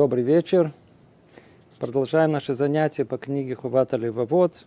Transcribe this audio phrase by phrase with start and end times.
[0.00, 0.72] Добрый вечер.
[1.78, 4.64] Продолжаем наше занятие по книге Хувата Левовод.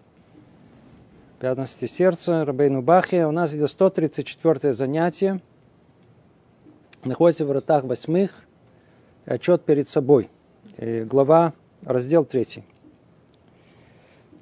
[1.39, 3.25] Пятности сердца, Рабейну Бахе.
[3.25, 5.41] У нас идет 134 занятие.
[7.03, 8.45] Находится в вратах восьмых.
[9.25, 10.29] Отчет перед собой.
[10.77, 12.63] И глава, раздел третий.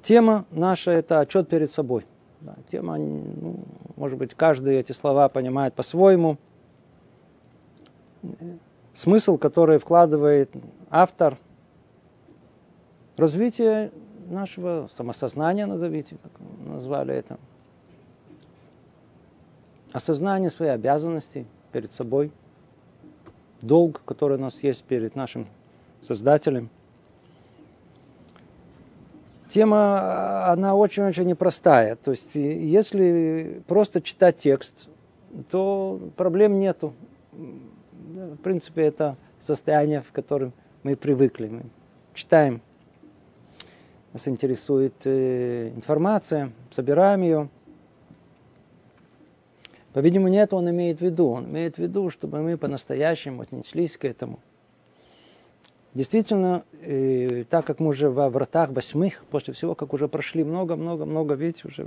[0.02, 2.04] Тема наша– это отчет перед собой.
[2.70, 3.64] Тема, ну,
[3.96, 6.36] может быть, каждый эти слова понимает по-своему.
[8.94, 10.50] Смысл, который вкладывает
[10.90, 11.38] автор,
[13.16, 13.90] развитие
[14.28, 16.32] нашего самосознания, назовите, как
[16.66, 17.38] назвали это.
[19.92, 22.32] Осознание своей обязанности перед собой,
[23.60, 25.46] долг, который у нас есть перед нашим
[26.02, 26.68] Создателем–
[29.52, 31.96] тема, она очень-очень непростая.
[31.96, 34.88] То есть, если просто читать текст,
[35.50, 36.94] то проблем нету.
[38.02, 41.48] В принципе, это состояние, в котором мы привыкли.
[41.48, 41.62] Мы
[42.14, 42.60] читаем,
[44.12, 47.48] нас интересует э, информация, собираем ее.
[49.92, 51.28] По-видимому, нет, он имеет в виду.
[51.28, 54.38] Он имеет в виду, чтобы мы по-настоящему отнеслись к этому–
[55.94, 61.34] Действительно, э, так как мы уже во вратах восьмых, после всего, как уже прошли много-много-много,
[61.34, 61.86] видите, уже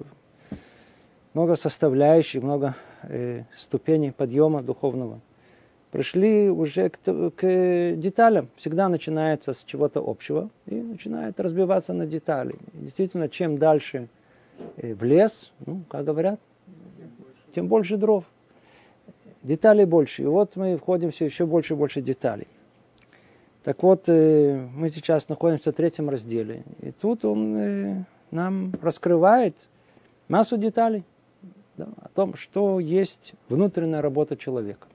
[1.34, 5.22] много составляющих, много э, ступеней подъема духовного,
[5.96, 6.98] пришли уже к,
[7.38, 8.50] к деталям.
[8.58, 12.56] Всегда начинается с чего-то общего и начинает разбиваться на детали.
[12.74, 14.10] И действительно, чем дальше
[14.76, 16.38] э, в лес, ну, как говорят,
[17.54, 18.26] тем больше дров.
[19.42, 20.24] Деталей больше.
[20.24, 22.48] И вот мы входим все еще больше и больше деталей.
[23.64, 26.64] Так вот, э, мы сейчас находимся в третьем разделе.
[26.82, 29.56] И тут он э, нам раскрывает
[30.28, 31.06] массу деталей
[31.78, 34.88] да, о том, что есть внутренняя работа человека.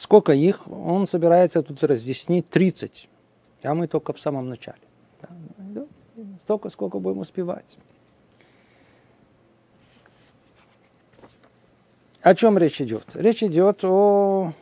[0.00, 3.06] Сколько их, он собирается тут разъяснить 30.
[3.62, 4.80] А мы только в самом начале.
[5.58, 5.84] Да,
[6.42, 7.76] столько, сколько будем успевать.
[12.22, 13.04] О чем речь идет?
[13.12, 14.54] Речь идет о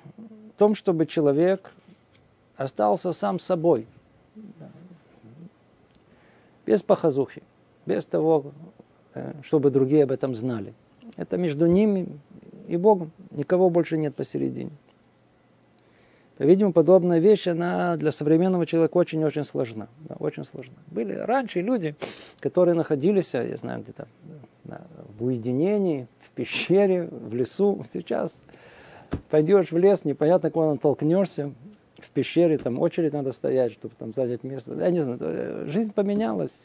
[0.56, 1.70] том, чтобы человек
[2.56, 3.86] остался сам собой.
[6.66, 7.44] Без похозухи,
[7.86, 8.46] без того,
[9.14, 10.74] э, чтобы другие об этом знали.
[11.16, 12.08] Это между ними
[12.66, 13.12] и Богом.
[13.30, 14.72] Никого больше нет посередине.
[16.38, 19.88] По-видимому, подобная вещь, она для современного человека очень-очень сложна.
[20.08, 20.74] Да, очень сложна.
[20.86, 21.96] Были раньше люди,
[22.38, 24.06] которые находились, я знаю, где-то
[24.62, 24.82] да,
[25.18, 27.84] в уединении, в пещере, в лесу.
[27.92, 28.36] Сейчас
[29.30, 31.52] пойдешь в лес, непонятно, куда натолкнешься,
[31.98, 34.74] в пещере, там очередь надо стоять, чтобы там занять место.
[34.74, 36.56] Я не знаю, жизнь поменялась.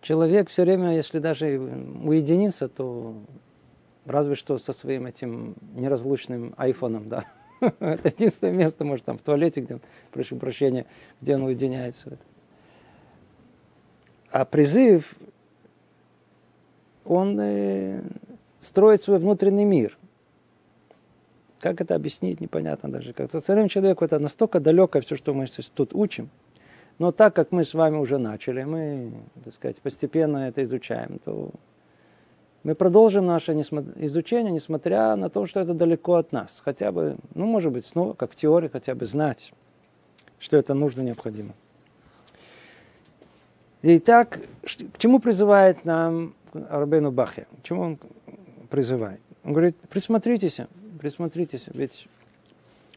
[0.00, 1.60] Человек все время, если даже
[2.02, 3.14] уединится, то
[4.04, 7.24] разве что со своим этим неразлучным айфоном, да.
[7.80, 9.80] Это единственное место, может, там в туалете, где он,
[10.10, 10.86] прошу прощения,
[11.20, 12.18] где он уединяется.
[14.30, 15.14] А призыв,
[17.04, 18.02] он э,
[18.60, 19.96] строит свой внутренний мир.
[21.60, 23.12] Как это объяснить, непонятно даже.
[23.12, 26.30] Как современному человеку это настолько далеко все, что мы тут учим.
[26.98, 29.12] Но так как мы с вами уже начали, мы,
[29.44, 31.50] так сказать, постепенно это изучаем, то
[32.64, 36.62] мы продолжим наше изучение, несмотря на то, что это далеко от нас.
[36.64, 39.52] Хотя бы, ну, может быть, снова, как в теории, хотя бы знать,
[40.38, 41.54] что это нужно, необходимо.
[43.82, 47.46] Итак, к чему призывает нам Арбену Бахе?
[47.60, 47.98] К чему он
[48.70, 49.20] призывает?
[49.42, 50.58] Он говорит, присмотритесь,
[51.00, 52.06] присмотритесь, ведь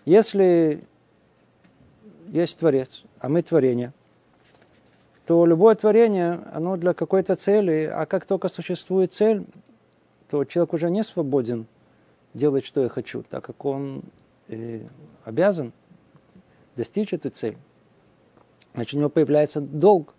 [0.06, 0.84] если
[2.28, 3.94] есть Творец, а мы творение,
[5.26, 9.46] то любое творение, оно для какой-то цели, а как только существует цель,
[10.30, 11.66] то человек уже не свободен
[12.34, 14.04] делать, что я хочу, так как он
[14.48, 14.82] э,
[15.24, 15.74] обязан
[16.76, 17.58] достичь эту цель.
[18.74, 20.14] Значит, у него появляется долг.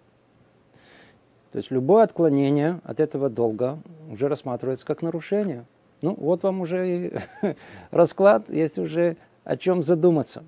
[1.53, 3.79] То есть любое отклонение от этого долга
[4.11, 5.65] уже рассматривается как нарушение–
[6.03, 7.13] ну, вот вам уже и
[7.91, 10.45] расклад, есть уже о чем задуматься.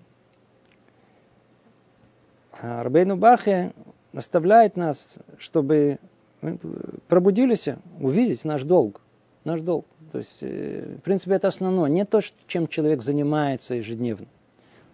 [2.61, 3.73] А Рабейну Бахе
[4.13, 5.99] наставляет нас, чтобы
[6.41, 6.59] мы
[7.09, 7.69] пробудились,
[8.01, 9.01] увидеть наш долг.
[9.45, 9.87] Наш долг.
[10.13, 11.89] То есть, э, в принципе, это основное.
[11.91, 14.27] Не то, чем человек занимается ежедневно.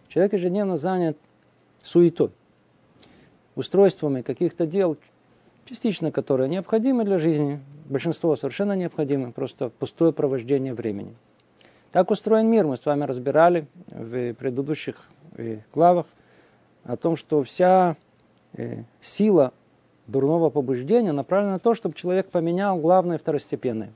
[0.08, 1.16] Человек ежедневно занят
[1.82, 2.31] суетой,
[3.56, 4.96] устройствами каких-то дел,
[5.67, 11.14] частично которые необходимы для жизни, большинство совершенно необходимы, просто пустое провождение времени.
[11.93, 14.96] Так устроен мир, мы с вами разбирали в предыдущих
[15.37, 16.06] э, главах
[16.84, 17.96] о том, что вся
[19.00, 19.52] сила
[20.06, 23.92] дурного побуждения направлена на то, чтобы человек поменял главное второстепенное.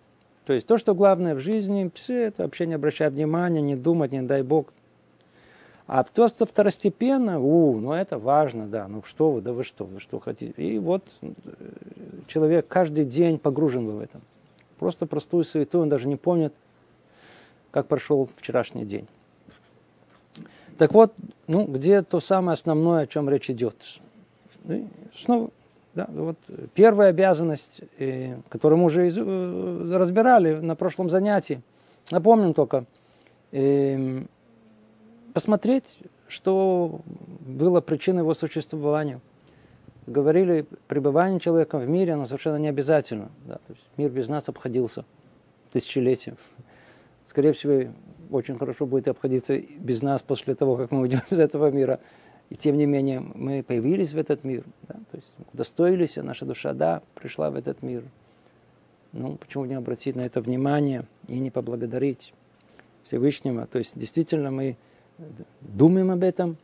[0.47, 4.13] То есть то, что главное в жизни, все это вообще не обращать внимания, не думать,
[4.13, 4.73] не дай Бог.
[5.87, 9.85] А то, что второстепенно, у, ну это важно, да, ну что вы, да вы что,
[9.85, 10.63] вы что хотите.
[10.63, 11.29] И вот э,
[12.27, 14.21] человек каждый день погружен в этом.
[14.79, 16.55] Просто простую суету, он даже не помнит,
[17.71, 19.07] как прошел вчерашний день.
[20.77, 21.13] Так вот,
[21.47, 23.77] ну, где то самое основное, о чем речь идет?
[24.69, 24.87] И
[25.17, 25.51] снова,
[25.95, 26.37] да, вот
[26.75, 31.63] первая обязанность, э, которую мы уже э, разбирали на прошлом занятии,
[32.11, 32.85] напомним только,
[33.53, 34.23] э,
[35.33, 35.99] посмотреть,
[36.29, 37.01] что
[37.41, 39.21] было причиной его существования.
[40.07, 43.31] Говорили, пребывание человека в мире, оно совершенно не обязательно.
[43.47, 45.05] Да, то есть мир без нас обходился
[45.73, 46.35] тысячелетия.
[47.27, 47.91] Скорее всего,
[48.31, 52.01] очень хорошо будет обходиться без нас после того, как мы уйдем из этого мира.
[52.51, 54.65] И тем не менее, мы появились в этот мир.
[54.89, 54.95] Да?
[55.11, 58.05] То есть удостоились, наша душа, да, пришла в этот мир.
[59.13, 62.33] Ну, почему не обратить на это внимание и не поблагодарить
[63.05, 63.67] Всевышнего?
[63.67, 64.77] То есть, действительно, мы
[65.61, 66.57] думаем об этом,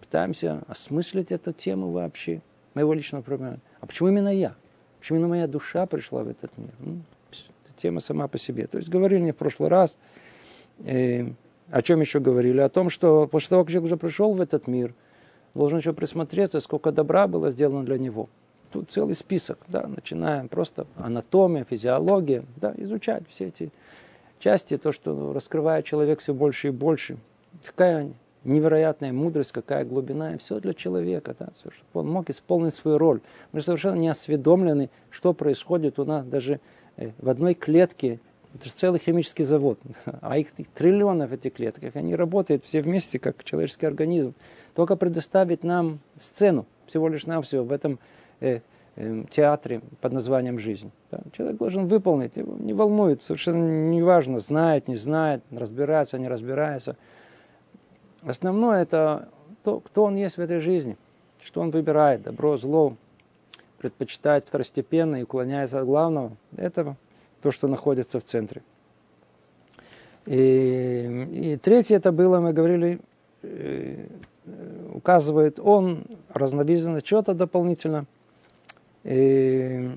[0.00, 2.40] пытаемся осмыслить эту тему вообще,
[2.74, 3.58] моего личного проблема.
[3.80, 4.54] А почему именно я?
[5.00, 6.70] Почему именно моя душа пришла в этот мир?
[6.78, 7.02] Ну,
[7.76, 8.66] тема сама по себе.
[8.66, 9.96] То есть говорили мне в прошлый раз,
[10.84, 11.26] э,
[11.70, 12.60] о чем еще говорили?
[12.60, 14.94] О том, что после того, как человек уже пришел в этот мир,
[15.54, 18.28] должен еще присмотреться, сколько добра было сделано для него.
[18.72, 23.70] Тут целый список, да, начинаем просто анатомия, физиология, да, изучать все эти
[24.38, 27.16] части, то, что раскрывает человек все больше и больше.
[27.64, 28.10] Какая
[28.44, 32.98] невероятная мудрость, какая глубина, и все для человека, да, все, чтобы он мог исполнить свою
[32.98, 33.20] роль.
[33.52, 36.60] Мы совершенно не осведомлены, что происходит у нас даже
[36.96, 38.20] э, в одной клетке
[38.58, 39.78] это же целый химический завод,
[40.20, 44.34] а их триллионов этих клеток, они работают все вместе, как человеческий организм.
[44.74, 48.00] Только предоставить нам сцену, всего лишь навсего в этом
[48.40, 48.60] э,
[48.96, 50.90] э, театре под названием «Жизнь».
[51.10, 51.20] Да?
[51.32, 56.96] Человек должен выполнить, его не волнует, совершенно не важно, знает, не знает, разбирается, не разбирается.
[58.22, 59.28] Основное это
[59.62, 60.96] то, кто он есть в этой жизни,
[61.44, 62.96] что он выбирает, добро, зло,
[63.78, 66.32] предпочитает второстепенно и уклоняется от главного.
[66.56, 66.96] Это
[67.40, 68.62] то, что находится в центре.
[70.26, 73.00] И, и третье это было, мы говорили,
[73.42, 74.06] э,
[74.92, 78.06] указывает он разновидность чего-то дополнительно.
[79.04, 79.90] И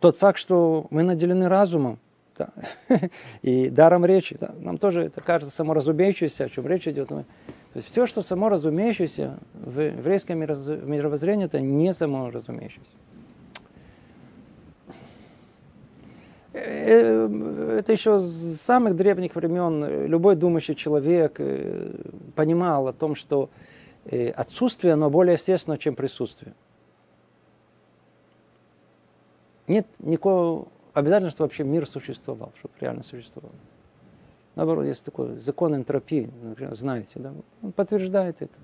[0.00, 1.98] тот факт, что мы наделены разумом
[2.36, 2.48] да,
[3.42, 7.10] и даром речи, да, нам тоже это кажется саморазумеющееся, о чем речь идет.
[7.10, 7.24] Мы,
[7.72, 12.90] то есть все, что саморазумеющееся в еврейском мировоззрении, это не саморазумеющееся.
[16.52, 21.92] Э, это еще с самых древних времен любой думающий человек э,
[22.34, 23.50] понимал о том, что
[24.04, 26.54] э, отсутствие, оно более естественно, чем присутствие.
[29.68, 33.52] Нет никакого обязательства, что вообще мир существовал, чтобы реально существовал.
[34.56, 36.28] Наоборот, есть такой закон энтропии,
[36.72, 37.32] знаете, да?
[37.62, 38.58] он подтверждает это.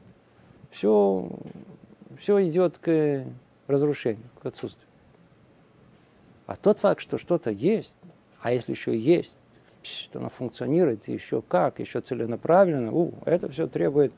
[0.70, 1.30] Все,
[2.18, 3.24] все идет к
[3.68, 4.88] разрушению, к отсутствию.
[6.46, 7.94] А тот факт, что что-то есть,
[8.40, 9.36] а если еще есть,
[9.82, 14.12] что оно функционирует, еще как, еще целенаправленно, у, это все требует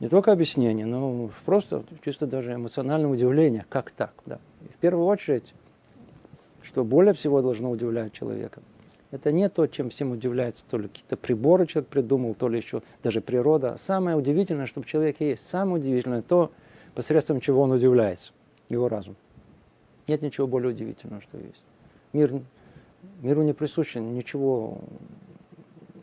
[0.00, 4.12] не только объяснения, но просто чисто даже эмоционального удивления, как так.
[4.26, 4.38] Да.
[4.62, 5.54] И в первую очередь,
[6.62, 8.60] что более всего должно удивлять человека,
[9.10, 12.82] это не то, чем всем удивляется, то ли какие-то приборы человек придумал, то ли еще
[13.02, 13.76] даже природа.
[13.78, 16.50] Самое удивительное, что в человеке есть, самое удивительное то,
[16.94, 18.32] посредством чего он удивляется,
[18.68, 19.14] его разум.
[20.08, 21.62] Нет ничего более удивительного, что есть.
[22.12, 22.40] Мир,
[23.22, 24.78] миру не присуще ничего,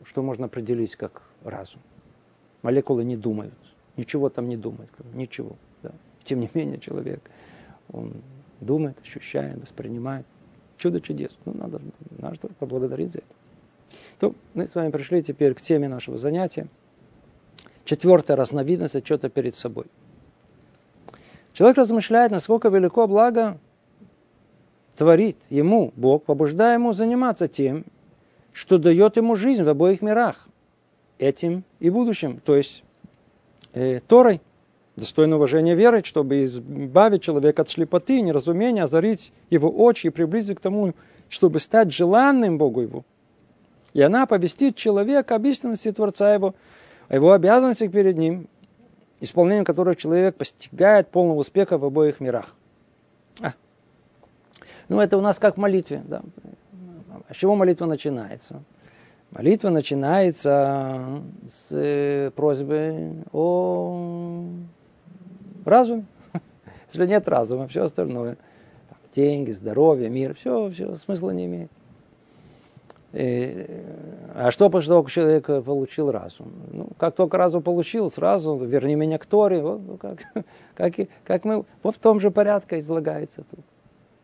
[0.05, 1.81] что можно определить как разум.
[2.61, 3.53] Молекулы не думают,
[3.97, 5.55] ничего там не думают, ничего.
[5.83, 5.91] Да.
[6.23, 7.21] Тем не менее человек,
[7.91, 8.13] он
[8.59, 10.25] думает, ощущает, воспринимает.
[10.77, 11.31] Чудо чудес.
[11.45, 11.81] Ну, надо,
[12.17, 13.27] надо поблагодарить за это.
[14.19, 16.67] То мы с вами пришли теперь к теме нашего занятия.
[17.85, 19.85] Четвертая разновидность отчета перед собой.
[21.53, 23.59] Человек размышляет, насколько велико благо
[24.95, 27.85] творит ему, Бог, побуждая ему заниматься тем,
[28.53, 30.47] что дает ему жизнь в обоих мирах,
[31.17, 32.83] этим и будущим, то есть
[33.73, 34.41] э, Торой,
[34.95, 40.61] достойно уважения веры, чтобы избавить человека от слепоты, неразумения, озарить его очи и приблизить к
[40.61, 40.93] тому,
[41.29, 43.05] чтобы стать желанным Богу его.
[43.93, 46.55] И она повестит человека об истинности Творца его,
[47.07, 48.47] о его обязанностях перед ним,
[49.19, 52.55] исполнением которых человек постигает полного успеха в обоих мирах.
[54.91, 56.03] Ну, это у нас как в молитве.
[56.05, 56.21] Да.
[57.31, 58.61] С чего молитва начинается?
[59.31, 64.43] Молитва начинается с э, просьбы о
[65.63, 66.03] разуме.
[66.91, 68.35] Если нет разума, все остальное,
[69.15, 71.71] деньги, здоровье, мир, все, все смысла не имеет.
[73.13, 73.65] И,
[74.35, 76.51] а что после того, как человек получил разум?
[76.69, 79.61] Ну, как только разум получил, сразу верни меня к Торе.
[79.61, 80.17] Вот, ну, как,
[80.75, 83.63] как, как мы, вот в том же порядке излагается тут.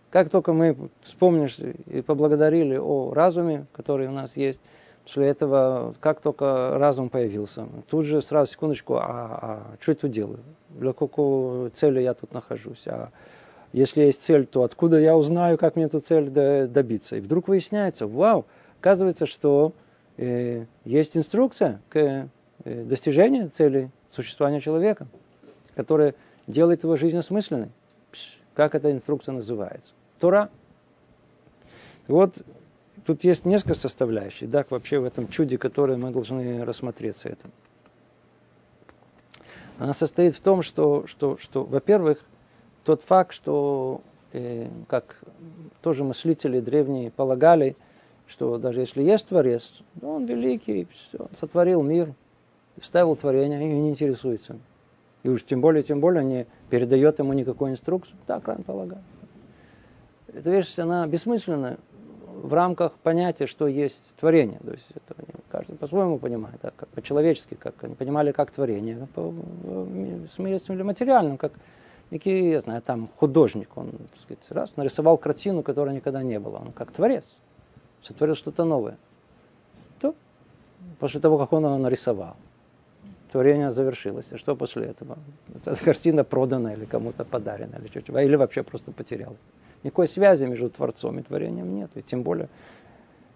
[0.10, 4.60] Как только мы вспомнишь и поблагодарили о разуме, который у нас есть,
[5.04, 10.12] после этого, как только разум появился, тут же сразу, секундочку, а, а что я тут
[10.12, 10.40] делаю?
[10.70, 12.84] Для какой цели я тут нахожусь?
[12.88, 13.10] А
[13.74, 17.18] если есть цель, то откуда я узнаю, как мне эту цель добиться?
[17.18, 18.46] И вдруг выясняется, вау,
[18.80, 19.74] оказывается, что
[20.18, 22.30] э, есть инструкция к
[22.64, 25.08] э, достижению цели существования человека,
[25.76, 26.16] которая
[26.48, 27.70] делает его жизнь осмысленной.
[28.58, 29.94] Как эта инструкция называется?
[30.20, 30.50] Тора.
[32.08, 32.42] Вот
[33.06, 37.52] тут есть несколько составляющих, да, вообще в этом чуде, которое мы должны рассмотреть с этим.
[39.78, 42.26] Она состоит в том, что, что, что во-первых,
[42.84, 44.02] тот факт, что,
[44.34, 45.22] э, как
[45.84, 47.76] тоже мыслители древние полагали,
[48.26, 49.72] что даже если есть Творец,
[50.02, 50.88] он великий,
[51.20, 52.12] он сотворил мир,
[52.82, 54.58] ставил творение и не интересуется.
[55.28, 58.16] И уж тем более, тем более не передает ему никакой инструкции.
[58.28, 59.04] Так рано полагаю.
[60.34, 61.80] Эта вещь, она бессмысленна
[62.28, 64.58] в рамках понятия, что есть творение.
[64.60, 69.24] То есть это каждый по-своему понимает, да, как по-человечески, как они понимали, как творение, по,
[69.24, 71.52] в смысле материальном, как
[72.10, 76.60] некий, я знаю, там художник, он так сказать, раз нарисовал картину, которой никогда не было,
[76.60, 77.26] он как творец,
[78.02, 78.98] сотворил что-то новое.
[80.00, 80.16] То
[81.00, 82.38] после того, как он его нарисовал,
[83.32, 84.28] творение завершилось.
[84.32, 85.18] И что после этого?
[85.56, 89.38] Эта картина продана или кому-то подарена, или, что-то, или вообще просто потерялась.
[89.84, 91.92] Никакой связи между Творцом и творением нет.
[91.96, 92.50] И тем более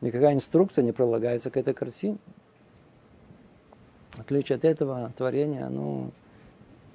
[0.02, 2.18] никакая инструкция не прилагается к этой картине.
[4.12, 6.12] В отличие от этого, творение, оно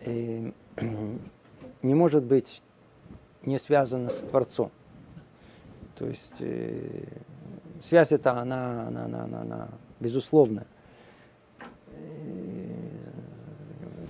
[0.05, 0.51] э,
[1.83, 2.61] не может быть
[3.43, 4.71] не связано с Творцом.
[5.99, 7.05] То есть э,
[7.83, 9.69] связь эта, она, она, она, она, она
[10.01, 10.67] безусловная.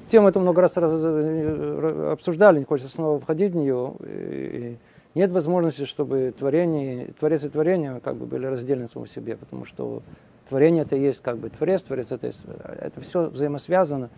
[0.08, 4.78] Тему это много раз обсуждали, не хочется снова входить в нее
[5.16, 10.02] нет возможности, чтобы творение, творец и творение как бы были раздельны самому себе, потому что
[10.50, 12.42] творение это есть как бы творец, творец это есть,
[12.78, 14.10] это все взаимосвязано.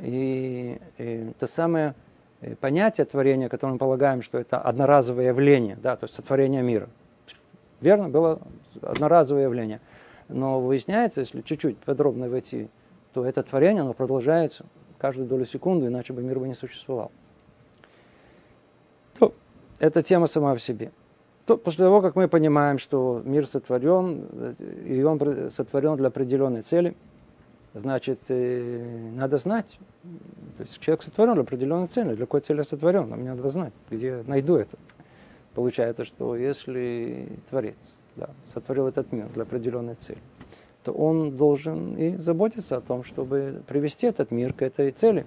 [0.00, 1.94] И, и то самое
[2.40, 6.88] э, понятие творения, которое мы полагаем, что это одноразовое явление, да, то есть сотворение мира.
[7.82, 8.40] Верно, было
[8.80, 9.82] одноразовое явление.
[10.28, 12.68] Но выясняется, если чуть-чуть подробно войти,
[13.12, 14.64] то это творение, оно продолжается
[14.98, 17.10] каждую долю секунды, иначе бы мир бы не существовал
[19.82, 20.92] эта тема сама в себе.
[21.44, 24.54] То, после того, как мы понимаем, что мир сотворен,
[24.86, 26.94] и он сотворен для определенной цели,
[27.74, 29.80] значит, э, надо знать.
[30.56, 32.14] То есть человек сотворен для определенной цели.
[32.14, 33.10] Для какой цели сотворен?
[33.10, 34.78] Нам надо знать, где найду это.
[35.54, 37.74] Получается, что если Творец
[38.14, 40.20] да, сотворил этот мир для определенной цели,
[40.84, 45.26] то он должен и заботиться о том, чтобы привести этот мир к этой цели.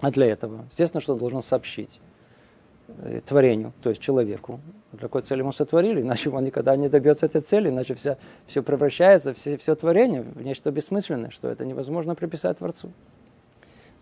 [0.00, 2.00] А для этого, естественно, что он должен сообщить
[2.88, 4.60] Э, творению, то есть человеку.
[4.92, 8.16] Для какой цели мы сотворили, иначе он никогда не добьется этой цели, иначе все,
[8.46, 12.90] все превращается, все, все творение в нечто бессмысленное, что это невозможно приписать Творцу.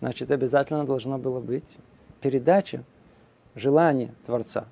[0.00, 1.64] Значит, обязательно должна была быть
[2.20, 2.84] передача
[3.56, 4.66] желания Творца,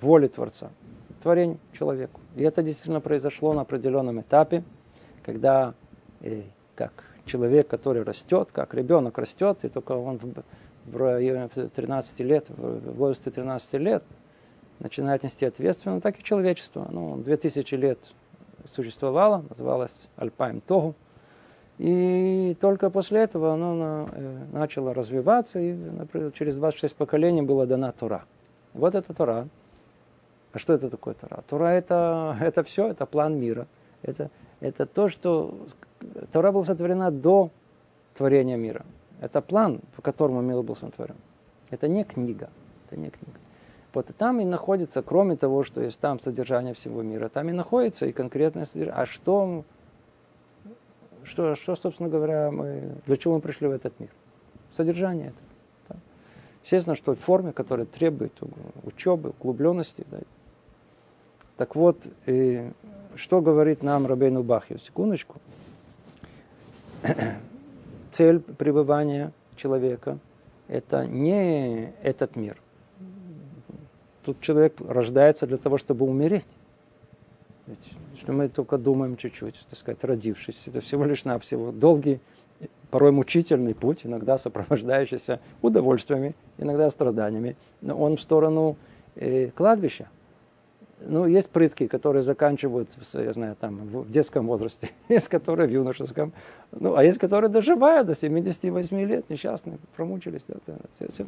[0.00, 0.70] воли Творца,
[1.22, 2.20] творению человеку.
[2.34, 4.64] И это действительно произошло на определенном этапе,
[5.22, 5.74] когда
[6.20, 6.42] э,
[6.74, 6.92] как
[7.24, 10.18] человек, который растет, как ребенок растет, и только он
[10.86, 14.02] в районе 13 лет, в возрасте 13 лет,
[14.80, 16.88] начинает нести ответственность, так и человечество.
[16.90, 17.98] Ну, 2000 лет
[18.66, 20.94] существовало, называлось Альпаем Тогу.
[21.78, 27.92] И только после этого оно э, начало развиваться, и например, через 26 поколений была дана
[27.92, 28.24] Тора.
[28.74, 29.48] Вот это Тора.
[30.52, 31.42] А что это такое Тора?
[31.48, 33.66] Тора это, это все, это план мира.
[34.02, 34.30] Это,
[34.62, 35.54] это то, что
[36.30, 37.50] Тора была сотворена до
[38.14, 38.84] творения мира.
[39.20, 41.16] Это план, по которому мир был сотворен.
[41.70, 42.48] Это не книга.
[42.86, 43.38] Это не книга.
[43.92, 47.52] Вот и там и находится, кроме того, что есть там содержание всего мира, там и
[47.52, 49.02] находится и конкретное содержание.
[49.02, 49.64] А что,
[51.24, 54.10] что, что собственно говоря, мы, для чего мы пришли в этот мир?
[54.72, 55.42] Содержание это.
[55.88, 55.96] Да.
[56.62, 58.32] Естественно, что в форме, которая требует
[58.84, 60.06] учебы, углубленности.
[60.10, 60.20] Да.
[61.58, 62.72] Так вот, и
[63.16, 64.78] что говорит нам Рабейну Бахью?
[64.78, 65.36] Секундочку
[68.12, 70.18] цель пребывания человека–
[70.68, 72.56] это не этот мир.
[74.24, 76.46] Тут человек рождается для того, чтобы умереть.
[77.66, 77.78] Ведь,
[78.14, 82.20] если мы только думаем чуть-чуть, так сказать, родившись, это всего лишь навсего долгий,
[82.90, 88.76] порой мучительный путь, иногда сопровождающийся удовольствиями, иногда страданиями, но он в сторону
[89.16, 90.08] э, кладбища.
[91.06, 96.32] Ну, есть прытки, которые заканчивают, я знаю, там, в детском возрасте, есть которые в юношеском,
[96.70, 100.42] ну, а есть которые доживают до 78 лет, несчастные, промучились.
[100.48, 101.24] Это, это,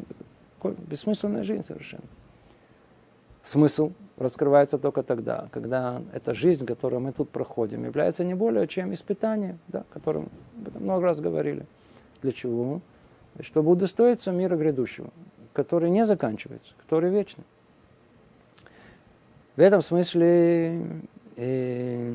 [0.60, 2.04] это бессмысленная жизнь совершенно.
[3.42, 8.94] Смысл раскрывается только тогда, когда эта жизнь, которую мы тут проходим, является не более чем
[8.94, 10.30] испытанием, да, о котором
[10.78, 11.66] много раз говорили.
[12.22, 12.80] Для чего?
[13.40, 15.10] Чтобы удостоиться мира грядущего,
[15.52, 17.44] который не заканчивается, который вечный.
[19.56, 20.80] В этом смысле
[21.36, 22.12] э,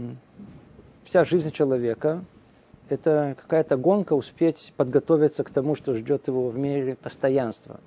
[1.05, 2.25] вся жизнь человека–
[2.89, 7.79] это какая-то гонка успеть подготовиться к тому, что ждет его в мире постоянства.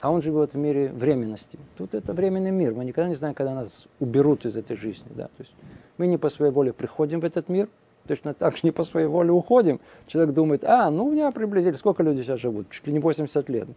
[0.00, 1.58] А он живет в мире временности.
[1.76, 2.72] Тут это временный мир.
[2.72, 5.08] Мы никогда не знаем, когда нас уберут из этой жизни.
[5.10, 5.24] Да?
[5.24, 5.52] То есть
[5.98, 7.68] мы не по своей воле приходим в этот мир,
[8.06, 9.78] точно так же не по своей воле уходим.
[10.06, 12.70] Человек думает, а, ну у меня приблизительно, сколько люди сейчас живут?
[12.70, 13.68] Чуть ли не 80 лет.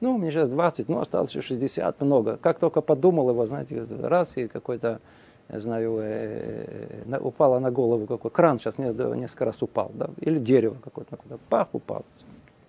[0.00, 2.36] Ну, мне сейчас 20, ну, осталось еще 60, много.
[2.36, 5.00] Как только подумал его, знаете, раз, и какой-то,
[5.48, 10.38] я знаю, э, э, упало на голову какой кран, сейчас несколько раз упал, да, или
[10.38, 12.04] дерево какое-то, пах, упал.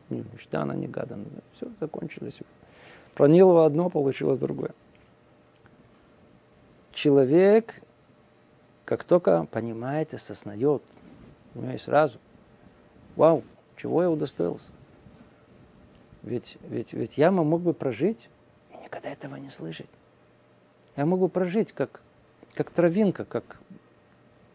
[0.10, 1.26] Нежданно, негаданно.
[1.26, 1.42] Да.
[1.54, 2.40] Все, закончилось.
[3.14, 4.72] Пронило одно, получилось другое.
[6.94, 7.82] Человек,
[8.86, 10.82] как только понимает и осознает,
[11.56, 12.22] у него есть разум,
[13.18, 13.44] вау,
[13.76, 14.70] чего я удостоился?
[16.28, 18.30] Ведь, ведь, ведь я мог бы прожить
[18.74, 19.88] и никогда этого не слышать.
[20.98, 22.02] Я мог бы прожить как,
[22.54, 23.58] как травинка, как,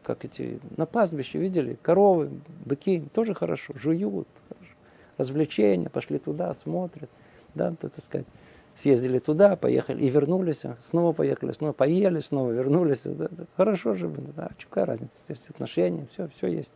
[0.02, 2.30] как эти на пастбище видели, коровы,
[2.66, 4.74] быки, тоже хорошо, жуют, хорошо.
[5.16, 7.08] развлечения, пошли туда, смотрят,
[7.54, 8.26] да, так сказать,
[8.74, 14.08] съездили туда, поехали и вернулись, снова поехали, снова поели, снова вернулись, да, да, хорошо же,
[14.08, 16.72] да, какая разница, есть отношения, все, все есть.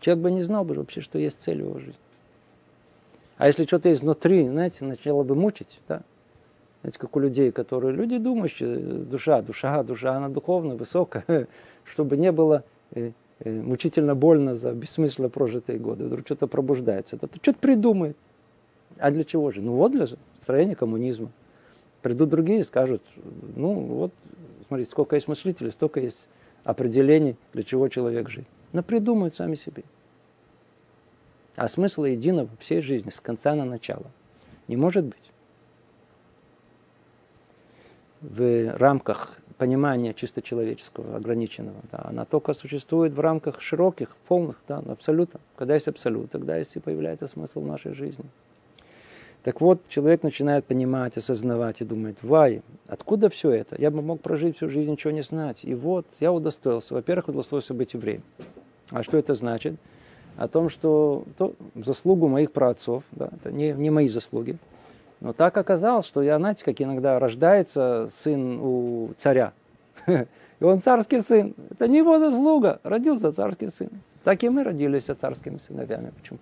[0.00, 1.94] Человек бы не знал бы вообще, что есть цель в его жизни.
[3.36, 6.02] А если что-то есть внутри, знаете, начало бы мучить, да?
[6.82, 11.46] Знаете, как у людей, которые люди думающие, душа, душа, душа, она духовная, высокая,
[11.84, 16.04] чтобы не было э, э, мучительно больно за бессмысленно прожитые годы.
[16.04, 17.16] Вдруг что-то пробуждается.
[17.16, 18.16] Это что-то придумает.
[18.98, 19.60] А для чего же?
[19.60, 20.06] Ну вот для
[20.40, 21.30] строения коммунизма.
[22.00, 23.02] Придут другие и скажут,
[23.56, 24.12] ну вот,
[24.68, 26.28] смотрите, сколько есть мыслителей, столько есть
[26.64, 29.84] определений, для чего человек жить напридумают сами себе.
[31.56, 34.06] А смысла единого всей жизни с конца на начало
[34.68, 35.16] не может быть.
[38.20, 41.76] В рамках понимания чисто человеческого, ограниченного.
[41.92, 45.40] Да, она только существует в рамках широких, полных, да, абсолютно.
[45.56, 48.24] Когда есть абсолют, тогда есть и появляется смысл нашей жизни.
[49.42, 53.74] Так вот, человек начинает понимать, осознавать и думает, вай, откуда все это?
[53.80, 55.64] Я бы мог прожить всю жизнь, ничего не знать.
[55.64, 56.94] И вот, я удостоился.
[56.94, 58.22] Во-первых, удостоился быть евреем.
[58.90, 59.74] А что это значит?
[60.36, 64.56] О том, что то, заслугу моих праотцов, да, это не, не мои заслуги.
[65.20, 69.52] Но так оказалось, что я, знаете, как иногда рождается сын у царя.
[70.06, 71.54] И он царский сын.
[71.70, 72.80] Это не его заслуга.
[72.82, 73.90] Родился царский сын.
[74.24, 76.12] Так и мы родились царскими сыновьями.
[76.20, 76.38] Почему?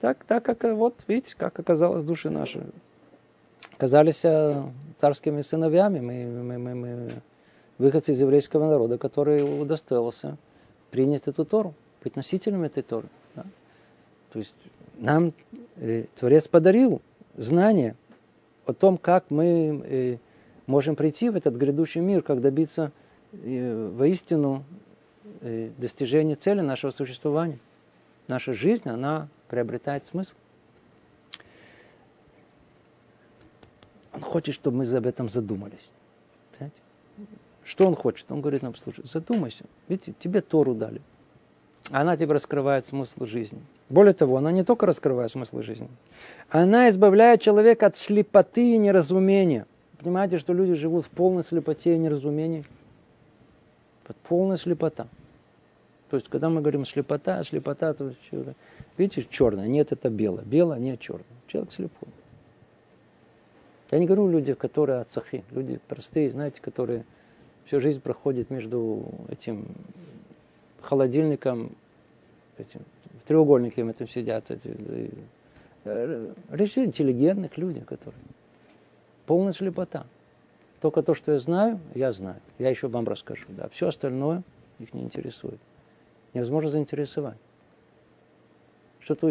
[0.00, 2.62] Так, так как, вот, видите, как оказалось души наши.
[3.72, 4.62] Оказались э,
[4.98, 6.00] царскими сыновьями.
[6.00, 7.10] Мы, мы, мы, мы
[7.78, 10.36] выходцы из еврейского народа, который удостоился
[10.90, 13.08] принять эту Тору быть носителем этой Торы.
[13.34, 13.44] Да?
[14.32, 14.54] То есть
[14.98, 15.32] нам
[15.76, 17.00] э, Творец подарил
[17.36, 17.96] знание
[18.66, 20.16] о том, как мы э,
[20.66, 22.92] можем прийти в этот грядущий мир, как добиться
[23.32, 24.64] э, воистину
[25.40, 27.58] э, достижения цели нашего существования.
[28.28, 30.34] Наша жизнь, она приобретает смысл.
[34.12, 35.88] Он хочет, чтобы мы об этом задумались.
[36.52, 36.76] Понимаете?
[37.64, 38.30] Что он хочет?
[38.30, 39.64] Он говорит нам, слушай, задумайся.
[39.88, 41.00] Видите, тебе Тору дали
[41.90, 43.60] она тебе раскрывает смысл жизни.
[43.88, 45.88] Более того, она не только раскрывает смысл жизни,
[46.48, 49.66] она избавляет человека от слепоты и неразумения.
[50.00, 52.64] Понимаете, что люди живут в полной слепоте и неразумении?
[54.06, 55.06] Вот полная слепота.
[56.10, 58.12] То есть, когда мы говорим слепота, слепота, то
[58.96, 60.44] видите, черное, нет, это белое.
[60.44, 61.24] Белое, нет, черное.
[61.46, 62.08] Человек слепой.
[63.90, 67.04] Я не говорю люди, которые отцахи, люди простые, знаете, которые
[67.64, 69.66] всю жизнь проходят между этим
[70.84, 71.72] холодильником,
[72.58, 72.80] этим,
[73.22, 74.50] в треугольнике им этом сидят.
[74.50, 74.70] Эти,
[75.84, 78.20] э, речь интеллигентных людей, которые
[79.26, 80.06] полная слепота.
[80.80, 82.40] Только то, что я знаю, я знаю.
[82.58, 83.46] Я еще вам расскажу.
[83.48, 83.68] Да.
[83.70, 84.42] Все остальное
[84.78, 85.58] их не интересует.
[86.34, 87.38] Невозможно заинтересовать.
[89.00, 89.30] Что-то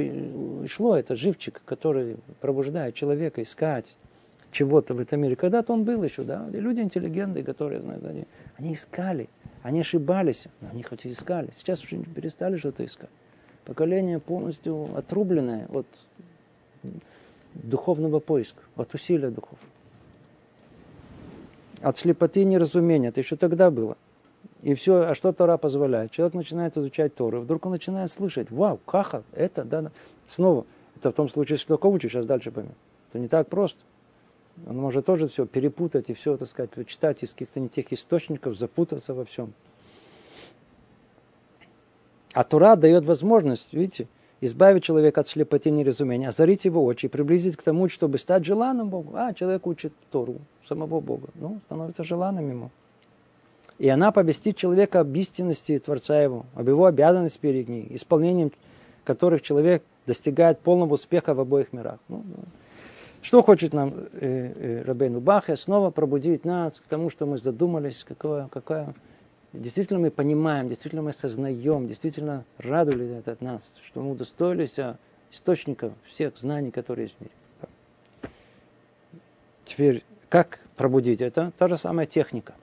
[0.67, 3.97] шло, это живчик, который пробуждает человека искать
[4.53, 5.35] чего-то в этом мире.
[5.35, 8.25] Когда-то он был еще, да, люди интеллигентные, которые, знают, они,
[8.57, 9.29] они искали,
[9.63, 11.49] они ошибались, но они хоть и искали.
[11.57, 13.09] Сейчас уже перестали что-то искать.
[13.65, 15.87] Поколение полностью отрубленное от
[17.53, 19.67] духовного поиска, от усилия духовного.
[21.81, 23.09] от слепоты и неразумения.
[23.09, 23.97] Это еще тогда было.
[24.61, 26.11] И все, а что Тора позволяет?
[26.11, 29.91] Человек начинает изучать Тору, вдруг он начинает слышать, вау, каха, это, да, да.
[30.25, 32.73] Снова, это в том случае, если только учишь, сейчас дальше поймем.
[33.09, 33.79] Это не так просто.
[34.67, 38.57] Он может тоже все перепутать и все, так сказать, читать из каких-то не тех источников,
[38.57, 39.53] запутаться во всем.
[42.33, 44.07] А Тура дает возможность, видите,
[44.41, 49.15] избавить человека от слепоты неразумения, озарить его очи, приблизить к тому, чтобы стать желанным Богу.
[49.15, 50.37] А, человек учит Тору,
[50.67, 51.29] самого Бога.
[51.35, 52.71] Ну, становится желанным ему.
[53.79, 58.51] И она повестит человека об истинности Творца его, об его обязанности перед ней, исполнением
[59.03, 61.99] которых человек достигает полного успеха в обоих мирах.
[62.07, 62.43] Ну, ну.
[63.23, 65.55] Что хочет нам э, э, Рабейну Бахе?
[65.55, 68.93] Снова пробудить нас к тому, что мы задумались, какое, какая...
[69.53, 74.75] Действительно мы понимаем, действительно мы сознаем, действительно радовали это от нас, что мы удостоились
[75.31, 77.33] источников всех знаний, которые есть в мире.
[79.63, 81.53] Теперь, как пробудить это?
[81.57, 82.53] Та же самая техника.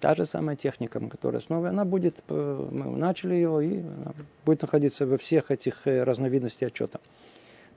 [0.00, 3.82] Та же самая техника, которая снова, она будет, э, мы начали ее, и
[4.44, 7.00] будет находиться во всех этих э, разновидностях отчета.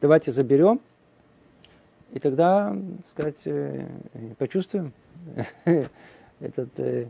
[0.02, 0.82] Давайте заберем
[2.14, 2.76] и тогда,
[3.10, 3.86] сказать, э,
[4.38, 4.94] почувствуем
[6.40, 7.08] этот э,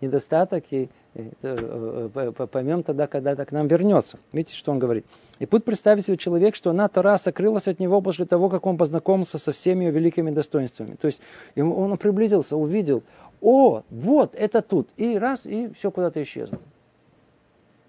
[0.00, 2.08] недостаток и э,
[2.50, 4.18] поймем тогда, когда это к нам вернется.
[4.32, 5.06] Видите, что он говорит?
[5.38, 8.76] И путь представить себе человек, что она Тора сокрылась от него после того, как он
[8.76, 10.96] познакомился со всеми ее великими достоинствами.
[11.00, 11.20] То есть
[11.56, 13.02] он приблизился, увидел,
[13.40, 14.88] о, вот, это тут.
[14.96, 16.58] И раз, и все куда-то исчезло.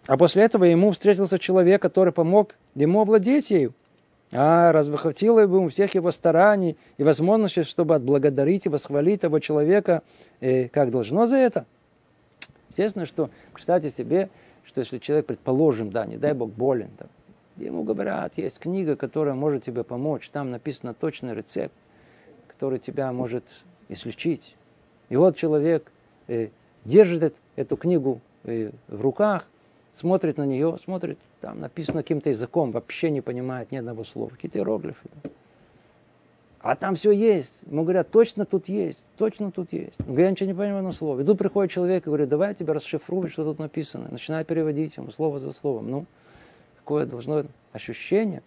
[0.08, 3.74] А после этого ему встретился человек, который помог ему овладеть ею.
[4.32, 9.40] А разве хватило бы у всех его стараний и возможностей, чтобы отблагодарить и восхвалить того
[9.40, 10.02] человека,
[10.40, 11.66] э, как должно за это?
[12.70, 14.30] Естественно, что представьте себе,
[14.66, 17.06] что если человек, предположим, да, не дай бог, болен, да,
[17.64, 21.76] ему говорят, есть книга, которая может тебе помочь, там написано точный рецепт,
[22.48, 23.46] который тебя может
[23.90, 24.56] излечить.
[25.10, 25.92] И вот человек
[26.28, 26.50] э,
[26.84, 29.48] держит эту книгу э, в руках,
[29.96, 34.60] смотрит на нее, смотрит, там написано каким-то языком, вообще не понимает ни одного слова, какие-то
[34.60, 35.10] иероглифы.
[36.60, 37.54] А там все есть.
[37.68, 39.94] Ему говорят, точно тут есть, точно тут есть.
[40.00, 41.22] Говорит, я ничего не понимаю одно слово.
[41.22, 44.08] И тут приходит человек и говорит, давай я тебе расшифрую, что тут написано.
[44.10, 45.92] Начинаю переводить ему слово за словом.
[45.92, 46.06] Ну,
[46.80, 48.42] какое должно ощущение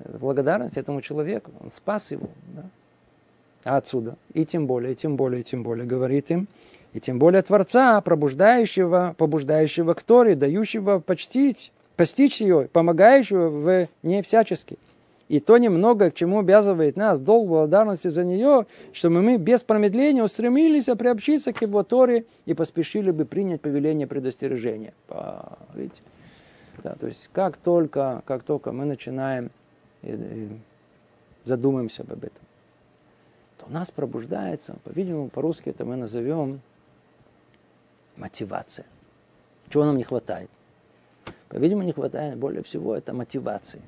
[0.00, 1.52] благодарности этому человеку.
[1.60, 2.28] Он спас его.
[2.48, 2.64] Да?
[3.64, 6.48] А отсюда, и тем более, и тем более, и тем более, говорит им,
[6.92, 14.22] и тем более Творца, пробуждающего, побуждающего к Торе, дающего почтить, постичь ее, помогающего в ней
[14.22, 14.78] всячески.
[15.28, 20.22] И то немного, к чему обязывает нас долг благодарности за нее, чтобы мы без промедления
[20.22, 24.92] устремились а приобщиться к его Торе и поспешили бы принять повеление предостережения.
[25.74, 26.02] Видите?
[26.82, 29.50] Да, то есть как только, как только мы начинаем
[30.02, 30.48] и, и
[31.44, 32.44] задумаемся об этом,
[33.58, 36.60] то у нас пробуждается, по-видимому, по-русски это мы назовем
[38.16, 38.86] мотивация.
[39.70, 40.50] Чего нам не хватает?
[41.48, 43.82] По-видимому, не хватает более всего это мотивации.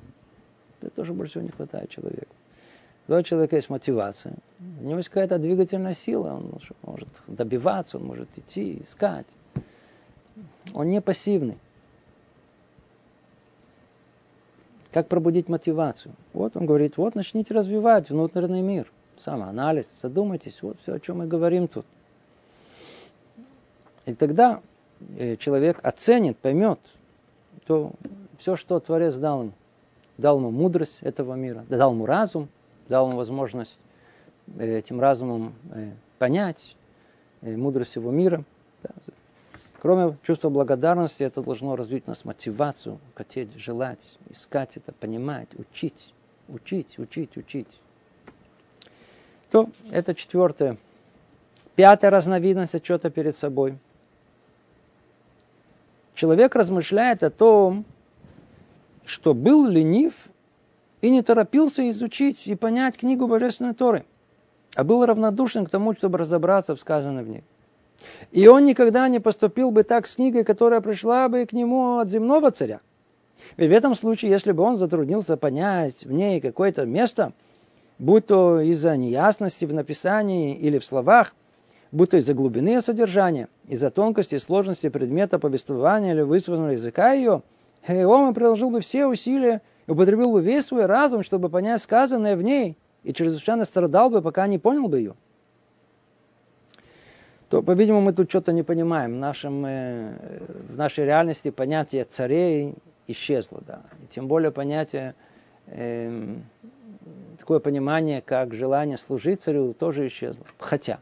[0.81, 2.33] Это тоже больше всего не хватает человеку.
[3.07, 8.05] Когда у человека есть мотивация, у него есть какая-то двигательная сила, он может добиваться, он
[8.05, 9.27] может идти, искать.
[10.73, 11.57] Он не пассивный.
[14.91, 16.13] Как пробудить мотивацию?
[16.33, 21.27] Вот он говорит, вот начните развивать внутренний мир, самоанализ, задумайтесь, вот все, о чем мы
[21.27, 21.85] говорим тут.
[24.05, 24.61] И тогда
[25.17, 26.79] э, человек оценит, поймет,
[27.65, 27.91] то
[28.37, 29.51] все, что Творец дал ему,
[30.17, 32.47] дал ему мудрость этого мира, дал ему разум,
[32.87, 33.77] дал ему возможность
[34.57, 36.75] э, этим разумом э, понять
[37.41, 38.43] мудрость его мира.
[39.81, 46.11] Кроме чувства благодарности, это должно развить у нас мотивацию, хотеть, желать, искать это, понимать, учить,
[46.47, 47.67] учить, учить, учить.
[49.51, 50.77] То это четвертое.
[51.75, 53.77] Пятая разновидность отчета перед собой–
[56.15, 57.85] человек размышляет о том,
[59.05, 60.13] что был ленив
[61.01, 64.05] и не торопился изучить и понять книгу Божественной Торы,
[64.75, 67.43] а был равнодушен к тому, чтобы разобраться в сказанном в ней.
[68.31, 72.09] И он никогда не поступил бы так с книгой, которая пришла бы к нему от
[72.09, 72.81] земного царя.
[73.57, 77.33] Ведь в этом случае, если бы он затруднился понять в ней какое-то место,
[77.99, 81.35] будь то из-за неясности в написании или в словах–
[81.91, 87.41] будто из-за глубины содержания, из-за тонкости и сложности предмета повествования или вызванного языка ее,
[87.87, 92.41] он приложил бы все усилия и употребил бы весь свой разум, чтобы понять сказанное в
[92.41, 95.15] ней, и чрезвычайно страдал бы, пока не понял бы ее.
[97.49, 99.13] То, по-видимому, мы тут что-то не понимаем.
[99.13, 100.13] В, нашем, э,
[100.69, 102.73] в нашей реальности понятие царей
[103.07, 103.83] исчезло, да.
[104.03, 105.13] И тем более понятие,
[105.67, 106.35] э,
[107.37, 110.43] такое понимание, как желание служить царю, тоже исчезло.
[110.57, 110.97] Хотя,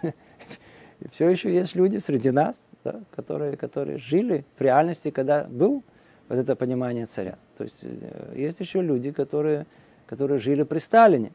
[1.10, 5.82] все еще есть люди среди нас, да, которые, которые жили в реальности, когда был
[6.28, 7.36] вот это понимание царя.
[7.58, 9.66] То есть э, есть еще люди, которые,
[10.06, 11.32] которые жили при Сталине.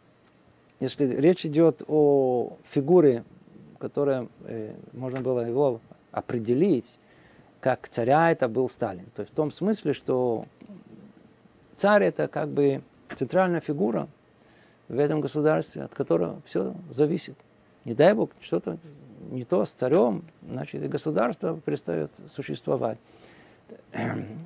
[0.80, 3.24] Если речь идет о фигуре,
[3.80, 6.98] которая э, можно было его определить,
[7.60, 9.06] как царя это был Сталин.
[9.16, 10.46] То есть в том смысле, что
[11.78, 12.82] царь это как бы
[13.16, 14.08] центральная фигура
[14.88, 17.36] в этом государстве, от которого все зависит.
[17.88, 18.78] Не дай Бог, что-то
[19.32, 22.98] не то с царем, значит, и государство перестает существовать.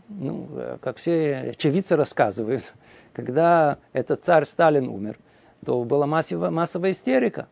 [0.09, 0.47] Ну,
[0.81, 2.71] как все очевидцы рассказывают,
[3.13, 5.17] когда этот царь Сталин умер,
[5.65, 7.47] то была массовая, массовая истерика.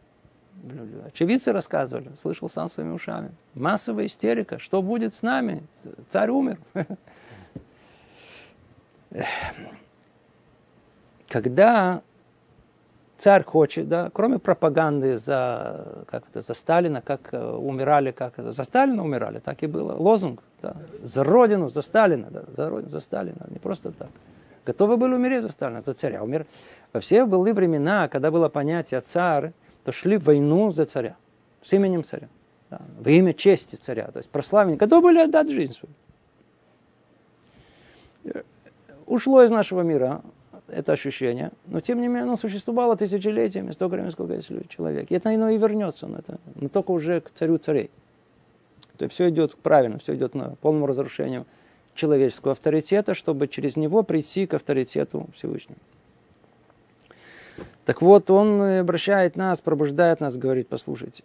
[1.07, 3.31] Очевидцы рассказывали, слышал сам своими ушами.
[3.55, 4.59] Массовая истерика.
[4.59, 5.63] Что будет с нами?
[6.11, 6.59] Царь умер.
[11.29, 12.03] Когда
[13.19, 18.53] царь хочет, да, кроме пропаганды за, как это, за Сталина, как э, умирали, как это,
[18.53, 19.93] за Сталина умирали, так и было.
[19.93, 24.09] Лозунг, да, за Родину, за Сталина, да, за Родину, за Сталина, не просто так.
[24.65, 26.23] Готовы были умереть за Сталина, за царя.
[26.23, 26.45] Умер...
[26.93, 29.51] Во все были времена, когда было понятие царь,
[29.83, 31.15] то шли в войну за царя,
[31.61, 32.29] с именем царя,
[32.69, 35.93] да, во имя чести царя, то есть прославление, готовы были отдать жизнь свою.
[38.23, 38.43] Э,
[39.05, 40.21] ушло из нашего мира
[40.79, 45.11] это ощущение, но тем не менее оно существовало тысячелетиями, столько времени, сколько есть человек.
[45.11, 47.89] И это оно и вернется, но, это, но только уже к царю царей.
[48.97, 51.45] То есть все идет правильно, все идет на полному разрушению
[51.95, 55.79] человеческого авторитета, чтобы через него прийти к авторитету Всевышнего.
[57.85, 61.23] Так вот, он обращает нас, пробуждает нас, говорит, послушайте.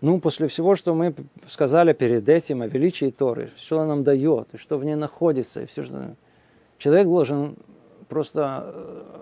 [0.00, 1.14] Ну, после всего, что мы
[1.48, 5.62] сказали перед этим о величии Торы, что она нам дает, и что в ней находится,
[5.62, 6.14] и все, что
[6.78, 7.56] человек должен
[8.08, 9.18] просто э,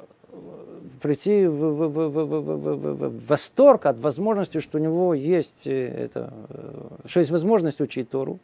[1.03, 5.89] прийти в, в, в, в, в, в восторг от возможности, что у него есть э,
[5.89, 8.39] это, э, что есть возможность учить Тору.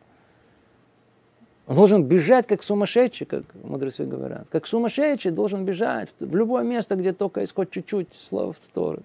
[1.66, 4.46] Он должен бежать как сумасшедший, как мудрецы говорят.
[4.50, 9.02] Как сумасшедший должен бежать в любое место, где только есть хоть чуть-чуть слов Торы.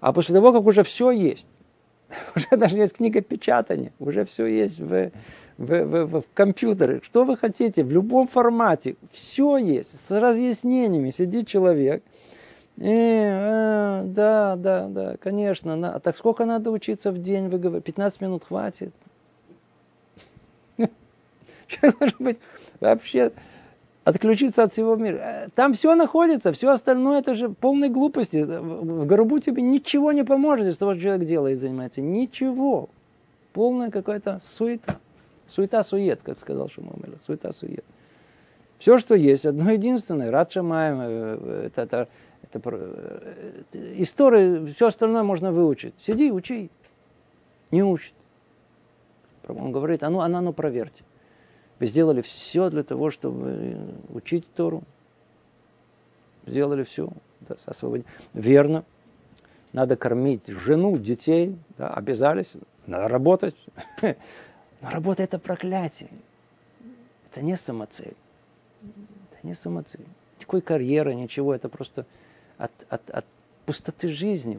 [0.00, 1.46] А после того, как уже все есть,
[2.36, 5.10] уже даже есть книга печатания, уже все есть в,
[5.58, 11.46] в, в, в, компьютере, что вы хотите, в любом формате, все есть, с разъяснениями сидит
[11.46, 12.02] человек.
[12.78, 15.76] И, э, да, да, да, конечно.
[15.76, 18.94] На, так сколько надо учиться в день, вы говорите, 15 минут хватит?
[21.82, 22.38] Должен быть
[22.80, 23.32] вообще
[24.04, 25.50] отключиться от всего мира.
[25.54, 28.42] Там все находится, все остальное это же полной глупости.
[28.42, 32.00] В гробу тебе ничего не поможет того, что человек делает, занимается.
[32.00, 32.88] Ничего.
[33.52, 34.96] Полная какая-то суета.
[35.52, 37.18] Суета-сует, как сказал Шумомель.
[37.26, 37.84] Суета-сует.
[38.78, 40.30] Все, что есть, одно единственное.
[40.30, 42.08] Рад Шамаем, э, это, это,
[42.42, 45.94] это, это история, все остальное можно выучить.
[46.00, 46.70] Сиди, учи.
[47.70, 48.14] Не учит.
[49.46, 51.04] Он говорит, а ну, а ну, ну проверьте.
[51.78, 54.82] Вы сделали все для того, чтобы учить Тору.
[56.46, 57.08] Сделали все.
[57.40, 58.06] Да, освободить.
[58.34, 58.84] Верно.
[59.72, 61.56] Надо кормить жену, детей.
[61.78, 62.54] Да, обязались.
[62.86, 63.56] Надо работать.
[64.82, 66.10] Но работа– это проклятие.
[67.30, 68.16] Это не самоцель.
[68.82, 70.04] Это не самоцель.
[70.40, 71.54] Никакой карьеры, ничего.
[71.54, 72.04] Это просто
[72.58, 73.24] от, от, от
[73.64, 74.58] пустоты жизни,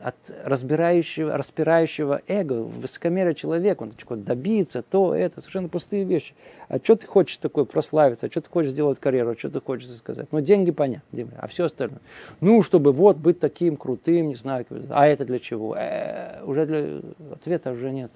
[0.00, 3.82] от разбирающего, распирающего эго, высокомерия человека.
[3.82, 6.34] Он хочет добиться, то, это, совершенно пустые вещи.
[6.68, 9.60] А что ты хочешь такое прославиться, а что ты хочешь сделать карьеру, а что ты
[9.60, 10.28] хочешь сказать?
[10.32, 12.00] Ну, деньги понятно, а все остальное.
[12.40, 15.76] Ну, чтобы вот быть таким крутым, не знаю, а это для чего?
[15.76, 18.10] Э, уже для ответа уже нет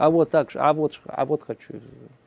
[0.00, 1.74] а вот так, а вот, а вот хочу.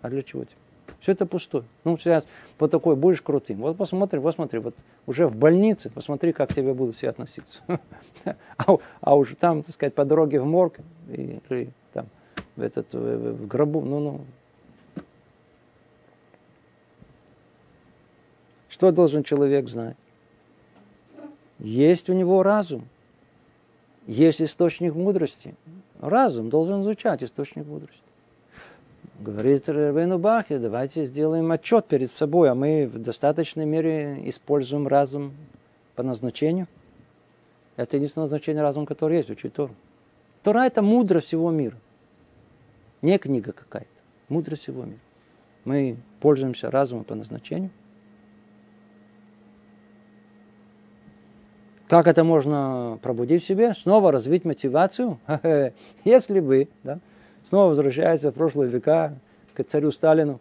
[0.03, 0.55] А для чего тебе?
[0.99, 1.63] Все это пустое.
[1.83, 2.23] Ну, сейчас
[2.59, 3.61] по такой будешь крутым.
[3.61, 4.75] Вот посмотри, вот смотри, вот
[5.07, 7.61] уже в больнице, посмотри, как к тебе будут все относиться.
[8.25, 10.77] а, а уже там, так сказать, по дороге в морг
[11.09, 12.05] или там
[12.55, 14.21] в, этот, в гробу, ну, ну.
[18.69, 19.97] Что должен человек знать?
[21.57, 22.87] Есть у него разум,
[24.05, 25.55] есть источник мудрости,
[26.03, 28.01] Разум должен изучать источник мудрости.
[29.21, 35.33] Говорит Рабейну Бахе, давайте сделаем отчет перед собой, а мы в достаточной мере используем разум
[35.95, 36.67] по назначению.
[37.77, 39.73] Это единственное назначение разума, которое есть, учить Тору.
[40.43, 41.77] Тора– это мудрость всего мира.
[43.01, 43.87] Не книга какая-то,
[44.27, 44.99] мудрость всего мира.
[45.63, 47.69] Мы пользуемся разумом по назначению–
[51.93, 53.75] Как это можно пробудить в себе?
[53.75, 55.19] Снова развить мотивацию?
[56.03, 56.97] Если бы, да,
[57.47, 59.13] снова возвращается в прошлые века
[59.53, 60.39] к царю Сталину.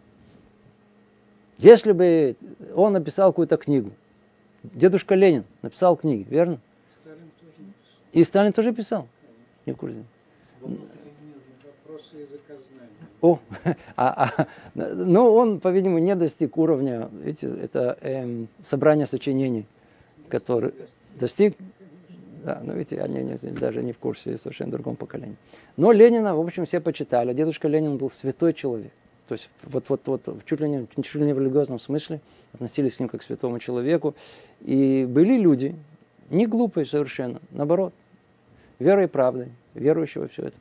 [1.59, 2.37] Если бы
[2.75, 3.91] он написал какую-то книгу,
[4.63, 6.57] дедушка Ленин написал книги, верно?
[8.13, 9.07] И Сталин тоже писал.
[9.67, 10.03] Не в курсе.
[13.21, 13.37] О,
[13.95, 19.67] а, а, ну он, по-видимому, не достиг уровня, видите, это эм, собрание сочинений,
[20.29, 20.73] который
[21.19, 21.55] достиг,
[22.43, 25.37] да, ну видите, они не, даже не в курсе, совершенно другом поколении.
[25.77, 27.33] Но Ленина, в общем, все почитали.
[27.33, 28.91] Дедушка Ленин был святой человек.
[29.27, 32.19] То есть вот, вот, вот чуть, ли не, чуть ли не в религиозном смысле
[32.51, 34.15] относились к ним как к святому человеку.
[34.61, 35.75] И были люди,
[36.29, 37.93] не глупые совершенно, наоборот,
[38.79, 40.57] верой и правдой, верующие все это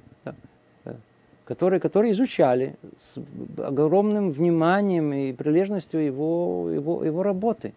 [1.45, 3.19] которые, которые изучали с
[3.59, 7.75] огромным вниманием и прилежностью его, его, его работы,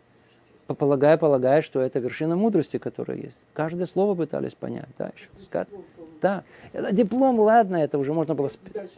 [0.67, 3.38] полагая, полагая, что это вершина мудрости, которая есть.
[3.54, 4.89] Каждое слово пытались понять.
[4.97, 5.28] Да, еще.
[6.21, 6.43] Да.
[6.91, 8.47] Диплом, ладно, это уже можно было...
[8.47, 8.89] списать.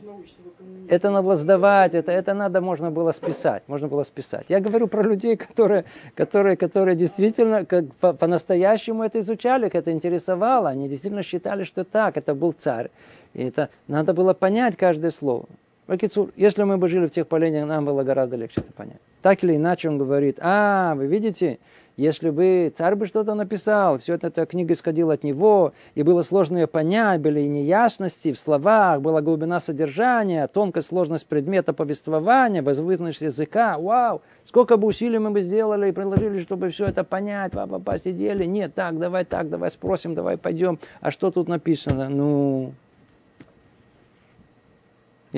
[0.88, 3.64] Это надо было сдавать, это, это надо можно было списать.
[3.68, 4.46] Можно было списать.
[4.48, 5.84] Я говорю про людей, которые,
[6.16, 10.70] которые, которые действительно как, по, по-настоящему это изучали, это интересовало.
[10.70, 12.90] Они действительно считали, что так, это был царь.
[13.34, 15.48] И это надо было понять каждое слово.
[15.88, 19.00] Ракицур, если мы бы жили в тех поколениях, нам было гораздо легче это понять.
[19.22, 21.60] Так или иначе он говорит, а, вы видите,
[21.96, 26.24] если бы царь бы что-то написал, все это, эта книга исходила от него, и было
[26.24, 32.62] сложно ее понять, были и неясности в словах, была глубина содержания, тонкость, сложность предмета повествования,
[32.62, 33.80] возвышенность языка.
[33.80, 34.22] Вау!
[34.44, 38.44] Сколько бы усилий мы бы сделали и приложили, чтобы все это понять, папа, посидели.
[38.44, 40.80] Нет, так, давай так, давай спросим, давай пойдем.
[41.00, 42.10] А что тут написано?
[42.10, 42.74] Ну,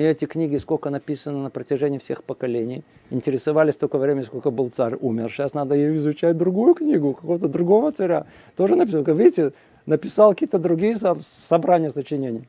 [0.00, 4.96] и эти книги, сколько написано на протяжении всех поколений, интересовались столько времени, сколько был царь
[4.98, 5.30] умер.
[5.30, 8.24] Сейчас надо изучать другую книгу, какого-то другого царя.
[8.56, 9.04] Тоже написал.
[9.04, 9.52] Как видите,
[9.84, 12.48] написал какие-то другие собрания сочинений.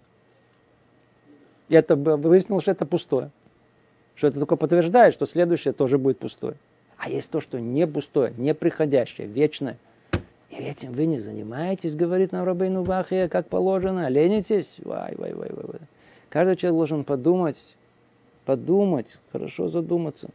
[1.67, 3.31] И это выяснилось, что это пустое.
[4.15, 6.55] Что это только подтверждает, что следующее тоже будет пустое.
[6.97, 9.77] А есть то, что не пустое, не приходящее, вечное.
[10.51, 14.73] И этим вы не занимаетесь, говорит нам Рабейну Бахия, как положено, ленитесь.
[14.85, 15.81] Вай, вай, вай, вай, вай.
[16.31, 17.61] Каждый человек должен подумать,
[18.45, 20.29] подумать, хорошо задуматься.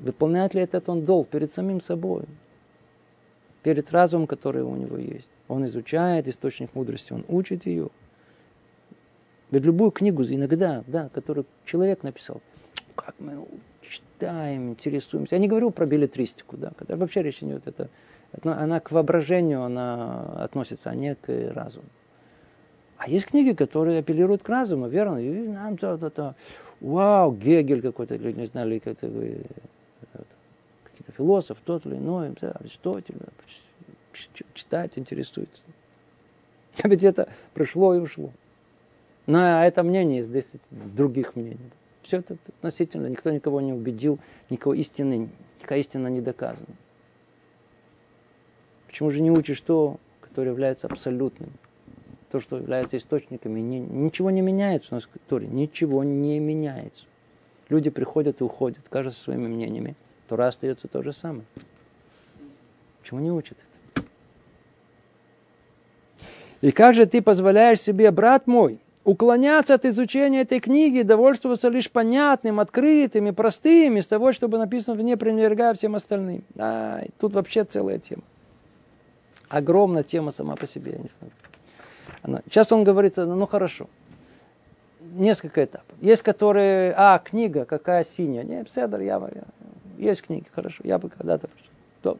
[0.00, 2.24] Выполняет ли этот он долг перед самим собой,
[3.62, 5.28] перед разумом, который у него есть.
[5.46, 7.90] Он изучает источник мудрости, он учит ее.
[9.50, 12.40] Ведь любую книгу иногда, да, которую человек написал,
[12.96, 13.46] как мы
[13.82, 15.34] читаем, интересуемся.
[15.34, 17.90] Я не говорю про билетристику, да, когда вообще речь идет, это,
[18.42, 21.84] она к воображению она относится, а не к разуму.
[23.02, 25.16] А есть книги, которые апеллируют к разуму, верно?
[25.16, 26.36] И нам то, то, то.
[26.80, 29.08] Вау, Гегель какой-то, или не знали, как-то
[30.84, 33.16] какие-то философ, тот или иной, Аристотель,
[34.54, 35.62] читать, интересуется.
[36.82, 38.30] А ведь это пришло и ушло.
[39.26, 41.58] На это мнение 10 других мнений.
[42.02, 46.66] Все это относительно, никто никого не убедил, никого истины, никакая истина не доказана.
[48.86, 51.50] Почему же не учишь то, которое является абсолютным?
[52.32, 57.04] То, что является источниками, ни, ничего не меняется у нас в Торе, ничего не меняется.
[57.68, 59.96] Люди приходят и уходят, каждый своими мнениями.
[60.28, 61.44] Тора остается то же самое.
[63.02, 64.06] Почему не учат это?
[66.62, 71.90] И как же ты позволяешь себе, брат мой, уклоняться от изучения этой книги, довольствоваться лишь
[71.90, 76.44] понятным, открытым и простым, из того, чтобы написано в ней, пренебрегая всем остальным.
[76.56, 78.22] А, тут вообще целая тема.
[79.50, 80.92] Огромная тема сама по себе.
[80.92, 81.32] Я не знаю.
[82.24, 83.88] Сейчас он говорит, ну хорошо,
[85.00, 85.96] несколько этапов.
[86.00, 88.44] Есть которые, а, книга, какая синяя.
[88.44, 89.42] Не, Седер, я, я,
[89.98, 91.48] есть книги, хорошо, я бы когда-то
[92.02, 92.18] то,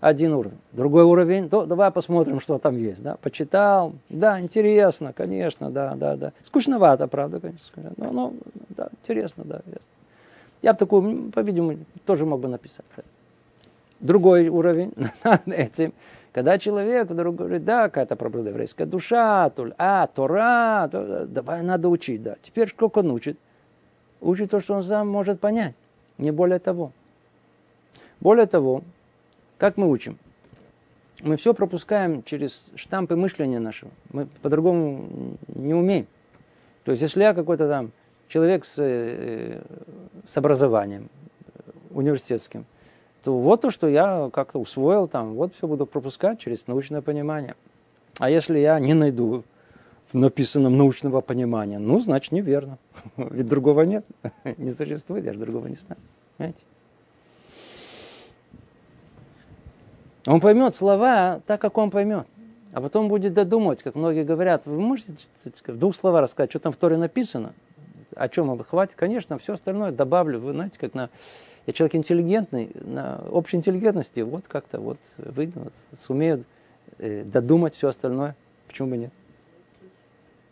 [0.00, 0.58] один уровень.
[0.72, 3.02] Другой уровень, то давай посмотрим, что там есть.
[3.02, 3.16] Да?
[3.16, 6.32] Почитал, да, интересно, конечно, да, да, да.
[6.42, 7.92] Скучновато, правда, конечно.
[7.98, 8.34] Но, но
[8.70, 9.60] да, интересно, да.
[10.62, 12.84] Я бы такую, по-видимому, тоже мог бы написать.
[14.00, 15.92] Другой уровень над этим–
[16.32, 21.88] когда человек вдруг говорит, да, какая-то проблема еврейская душа, то, а, Тора, то, давай надо
[21.88, 22.36] учить, да.
[22.42, 23.36] Теперь сколько он учит?
[24.20, 25.74] Учит то, что он сам может понять,
[26.18, 26.92] не более того.
[28.20, 28.82] Более того,
[29.58, 30.18] как мы учим?
[31.22, 33.90] Мы все пропускаем через штампы мышления нашего.
[34.12, 36.06] Мы по-другому не умеем.
[36.84, 37.92] То есть, если я какой-то там
[38.28, 39.60] человек с, э,
[40.26, 41.10] с образованием
[41.90, 42.64] университетским,
[43.22, 47.54] то вот то, что я как-то усвоил там, вот все буду пропускать через научное понимание.
[48.18, 49.44] А если я не найду
[50.12, 52.78] в написанном научного понимания, ну, значит, неверно.
[53.16, 54.04] Ведь другого нет,
[54.56, 56.00] не существует, я же другого не знаю.
[56.36, 56.60] Понимаете?
[60.26, 62.26] Он поймет слова так, как он поймет.
[62.72, 65.14] А потом будет додумывать, как многие говорят, вы можете
[65.66, 67.52] в двух словах рассказать, что там в Торе написано?
[68.14, 68.94] О чем хватит?
[68.96, 70.38] Конечно, все остальное добавлю.
[70.38, 71.10] Вы знаете, как на
[71.70, 76.44] я человек интеллигентный, на общей интеллигентности вот как-то вот выйду, вот, сумею
[76.98, 78.34] э, додумать все остальное.
[78.66, 79.12] Почему бы нет?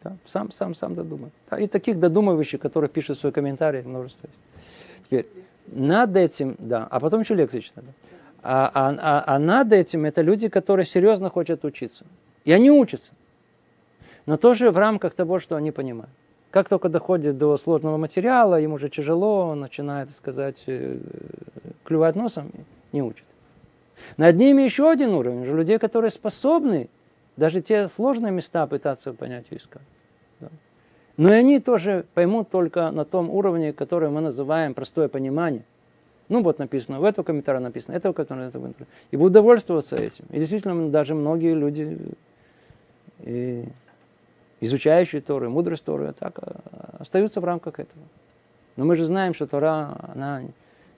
[0.05, 1.33] Да, сам, сам, сам додумать.
[1.51, 4.29] Да, и таких додумывающих, которые пишут свои комментарии, множество
[5.07, 5.27] Теперь,
[5.67, 7.85] над этим, да, а потом еще лекции читать.
[7.85, 7.93] Да.
[8.45, 12.05] А, а, а, а над этим это люди, которые серьезно хотят учиться.
[12.45, 13.13] И они учатся.
[14.27, 16.13] Но тоже в рамках того, что они понимают.
[16.51, 20.99] Как только доходит до сложного материала, ему уже тяжело, он начинает, сказать, э,
[21.85, 22.51] клювать носом,
[22.93, 23.25] не учит.
[24.17, 26.89] Над ними еще один уровень, же людей, которые способны
[27.37, 29.83] даже те сложные места пытаться понять и искать.
[30.41, 30.49] Да.
[31.17, 35.65] Но и они тоже поймут только на том уровне, который мы называем простое понимание.
[36.29, 38.87] Ну вот написано, в этом комментарии написано, этого комментария написано.
[39.11, 40.25] И будут довольствоваться этим.
[40.31, 41.99] И действительно, даже многие люди,
[43.21, 43.65] и
[44.61, 48.05] изучающие Торы, мудрость Торы, так а, остаются в рамках этого.
[48.77, 50.43] Но мы же знаем, что Тора, она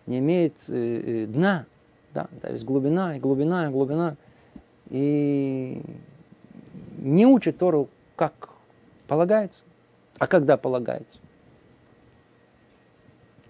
[0.06, 1.66] не имеет э, э, дна,
[2.12, 4.16] да, то есть глубина, и глубина, и глубина.
[4.90, 5.82] И
[6.98, 8.50] не учит Тору, как
[9.06, 9.60] полагается.
[10.18, 11.18] А когда полагается?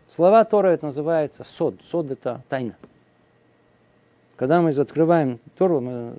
[0.08, 1.76] Слова Тора это называется сод.
[1.88, 2.76] Сод это тайна.
[4.36, 6.14] Когда мы открываем Тору, мы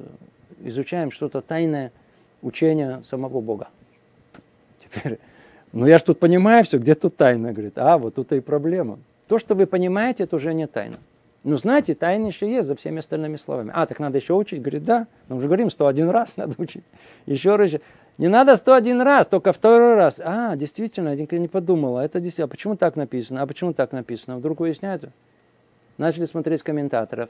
[0.59, 1.91] изучаем что-то тайное
[2.41, 3.67] учение самого Бога.
[5.73, 7.53] Ну я ж тут понимаю все, где тут тайна?
[7.53, 8.99] Говорит, а, вот тут и проблема.
[9.27, 10.97] То, что вы понимаете, это уже не тайна.
[11.43, 13.71] Ну, знаете, тайна еще есть за всеми остальными словами.
[13.73, 14.61] А, так надо еще учить?
[14.61, 15.07] Говорит, да.
[15.27, 16.83] Мы уже говорим, 101 раз надо учить.
[17.25, 17.71] Еще раз.
[18.17, 20.19] Не надо 101 раз, только второй раз.
[20.23, 22.01] А, действительно, я не подумала.
[22.01, 23.41] Это действительно, а почему так написано?
[23.41, 24.37] А почему так написано?
[24.37, 25.05] Вдруг выясняют.
[25.97, 27.29] Начали смотреть комментаторов.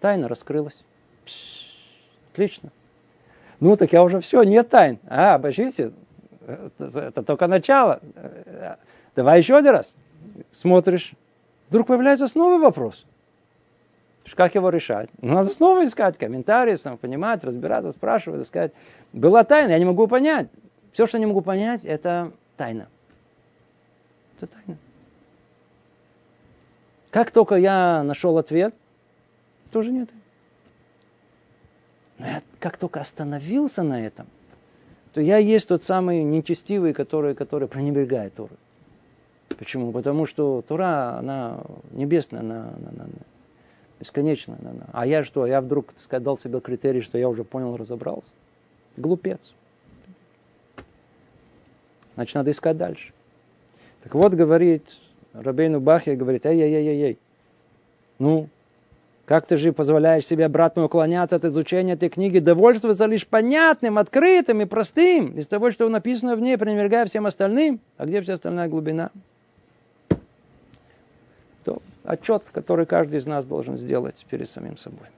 [0.00, 0.76] Тайна раскрылась.
[1.24, 1.74] Пш,
[2.32, 2.70] отлично.
[3.58, 4.98] Ну, так я уже все, нет тайн.
[5.08, 5.90] А, обождите,
[6.48, 8.00] это, это только начало.
[9.14, 9.94] Давай еще один раз.
[10.52, 11.12] Смотришь,
[11.68, 13.04] вдруг появляется новый вопрос.
[14.34, 15.08] Как его решать?
[15.20, 18.72] Ну, надо снова искать комментарии, сам понимать, разбираться, спрашивать, искать.
[19.12, 20.48] Была тайна, я не могу понять.
[20.92, 22.88] Все, что не могу понять, это тайна.
[24.36, 24.78] Это тайна.
[27.10, 28.74] Как только я нашел ответ,
[29.72, 30.10] тоже нет.
[32.18, 34.26] Но я как только остановился на этом,
[35.12, 38.56] то я есть тот самый нечестивый, который, который пренебрегает Тору.
[39.58, 39.92] Почему?
[39.92, 43.08] Потому что Тура, она небесная, она, она, она
[43.98, 44.58] бесконечная.
[44.60, 44.86] Она, она.
[44.92, 45.46] А я что?
[45.46, 48.30] Я вдруг так сказать, дал себе критерий, что я уже понял, разобрался.
[48.96, 49.52] Глупец.
[52.14, 53.12] Значит, надо искать дальше.
[54.02, 54.98] Так вот, говорит
[55.32, 57.18] Рабейну Бахе, говорит, эй-эй-эй-эй,
[58.18, 58.48] ну,
[59.28, 64.62] как ты же позволяешь себе обратно уклоняться от изучения этой книги, довольствоваться лишь понятным, открытым
[64.62, 67.78] и простым, из того, что написано в ней, пренебрегая всем остальным?
[67.98, 69.10] А где вся остальная глубина?
[71.62, 75.08] То отчет, который каждый из нас должен сделать перед самим собой.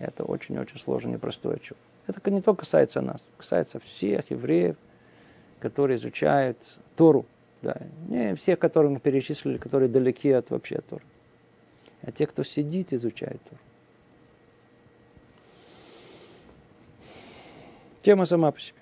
[0.00, 1.78] Это очень-очень сложный, непростой отчет.
[2.08, 4.74] Это не только касается нас, касается всех евреев,
[5.60, 6.58] которые изучают
[6.96, 7.24] Тору.
[7.62, 7.76] Да.
[8.08, 11.04] Не всех, которых мы перечислили, которые далеки от вообще Торы
[12.06, 13.56] а те, кто сидит, изучает Тору.
[18.02, 18.76] Тема сама по себе.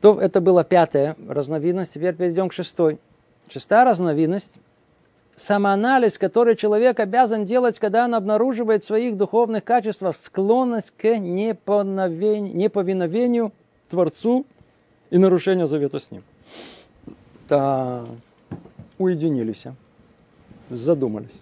[0.00, 1.92] То это была пятая разновидность.
[1.92, 2.98] Теперь перейдем к шестой.
[3.50, 4.52] Шестая разновидность–
[5.36, 13.52] самоанализ, который человек обязан делать, когда он обнаруживает в своих духовных качествах склонность к неповиновению
[13.88, 14.46] Творцу
[15.10, 16.22] и нарушению завета с Ним.
[17.48, 18.06] Да,
[18.98, 19.66] уединились
[20.76, 21.40] задумались.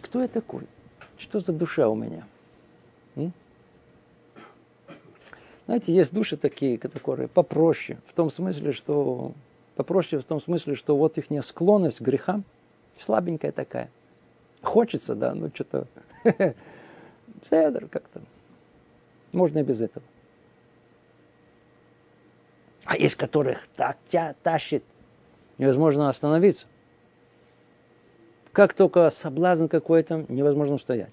[0.00, 0.66] Кто я такой?
[1.18, 2.26] Что за душа у меня?
[3.16, 3.32] М?
[5.66, 9.32] Знаете, есть души такие, которые попроще, в том смысле, что
[9.76, 12.44] попроще в том смысле, что вот их склонность к грехам
[12.98, 13.90] слабенькая такая.
[14.62, 15.86] Хочется, да, ну что-то
[17.48, 18.20] Седер как-то.
[19.32, 20.04] Можно и без этого.
[22.84, 24.84] А есть которых так тя, тащит
[25.62, 26.66] невозможно остановиться.
[28.50, 31.12] Как только соблазн какой-то, невозможно устоять.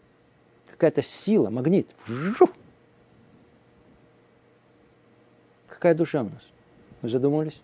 [0.71, 1.87] Какая-то сила, магнит.
[5.67, 6.41] Какая душа у нас?
[7.03, 7.61] Вы задумались?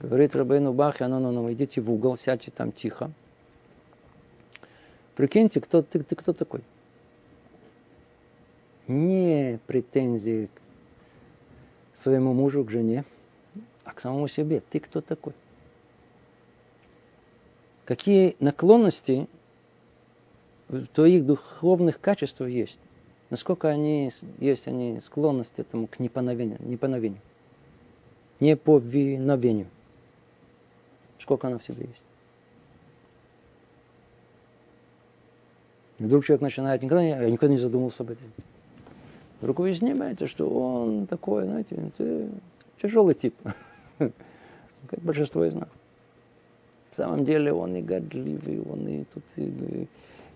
[0.00, 3.12] Говорит Рабейну Бахе, ну, ну, ну, идите в угол, сядьте там тихо.
[5.14, 6.62] Прикиньте, кто, ты, ты кто такой?
[8.88, 10.48] Не претензии
[11.94, 13.04] к своему мужу, к жене,
[13.84, 14.60] а к самому себе.
[14.70, 15.34] Ты кто такой?
[17.84, 19.28] Какие наклонности
[20.68, 22.78] в твоих духовных качествах есть?
[23.30, 27.20] Насколько они есть они склонность этому к неповиновению, неповиновению,
[28.40, 29.66] неповиновению?
[31.20, 32.02] Сколько оно в себе есть?
[35.98, 38.26] И вдруг человек начинает, никогда не, я никогда не задумывался об этом.
[39.40, 41.90] Вдруг вы понимаете, что он такой, знаете,
[42.80, 43.34] тяжелый тип,
[43.98, 45.68] как большинство из нас.
[46.92, 49.88] В самом деле он и гордливый, он и тут и,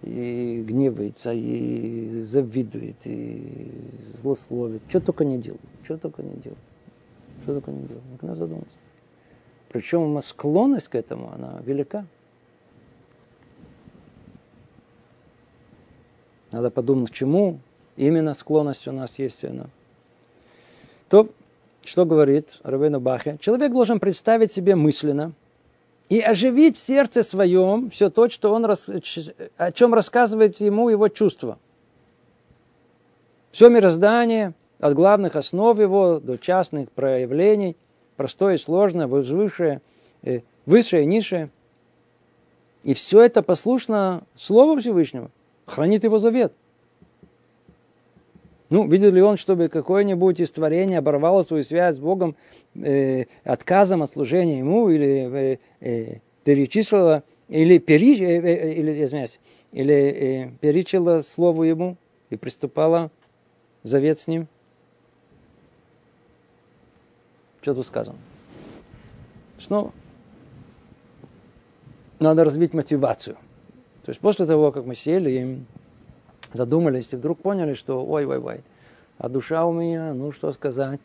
[0.03, 3.71] и гневается, и завидует, и
[4.21, 4.83] злословит.
[4.89, 6.59] Что только не делает, что только не делает.
[7.43, 8.05] Что только не делает.
[8.13, 8.79] Никогда задумался.
[9.69, 12.07] Причем склонность к этому, она велика.
[16.51, 17.61] Надо подумать, к чему
[17.97, 19.67] именно склонность у нас есть она.
[21.09, 21.29] То,
[21.89, 25.33] что говорит Равена Бахе, человек должен представить себе мысленно–
[26.09, 31.59] и оживить в сердце своем все то, что он, о чем рассказывает ему его чувство.
[33.51, 37.77] Все мироздание, от главных основ его до частных проявлений,
[38.17, 39.81] простое и сложное, высшее,
[40.23, 41.51] э, высшее и низшее.
[42.85, 45.31] И все это послушно Слову Всевышнего,
[45.67, 46.53] хранит его завет.
[48.71, 52.37] Ну, видел ли он, чтобы какое-нибудь из творений оборвало свою связь с Богом
[52.75, 59.41] э, отказом от служения Ему или э, э, перечислило, или, пери, э, э, или, извиняюсь,
[59.73, 61.97] или э, перечило Слову Ему
[62.29, 63.11] и приступало
[63.85, 64.47] завет с Ним?
[67.63, 68.19] Что тут сказано?
[69.59, 69.93] Снова.
[72.19, 73.37] Надо развить мотивацию.
[74.05, 75.61] То есть после того, как мы сели
[76.53, 78.63] задумались и вдруг поняли, что ой-ой-ой,
[79.19, 81.01] а душа у меня, ну что сказать,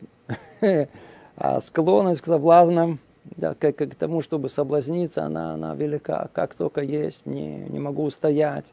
[1.36, 2.98] а склонность к соблазнам,
[3.36, 8.04] да, к, к, тому, чтобы соблазниться, она, она велика, как только есть, не, не могу
[8.04, 8.66] устоять.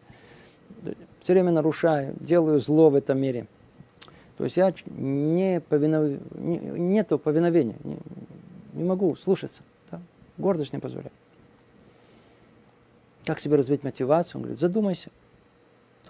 [1.23, 3.47] Все время нарушаю, делаю зло в этом мире.
[4.37, 6.19] То есть я не повинов...
[6.35, 7.97] не, нету повиновения, не,
[8.73, 9.61] не могу слушаться.
[9.91, 10.01] Да?
[10.37, 11.13] Гордость не позволяет.
[13.25, 14.39] Как себе развить мотивацию?
[14.39, 15.09] Он говорит, задумайся.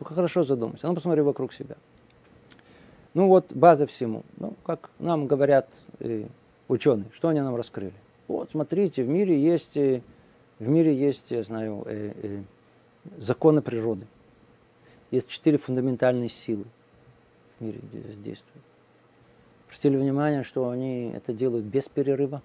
[0.01, 0.87] Только хорошо задумайся.
[0.87, 1.75] Ну, посмотри вокруг себя.
[3.13, 4.23] Ну вот база всему.
[4.37, 6.25] Ну, как нам говорят э,
[6.67, 7.93] ученые, что они нам раскрыли.
[8.27, 10.01] Вот, смотрите, в мире есть, э,
[10.57, 12.41] в мире есть, я знаю, э, э,
[13.19, 14.07] законы природы.
[15.11, 16.65] Есть четыре фундаментальные силы
[17.59, 17.79] в мире
[18.23, 18.65] действуют.
[19.67, 22.41] Обратили внимание, что они это делают без перерыва.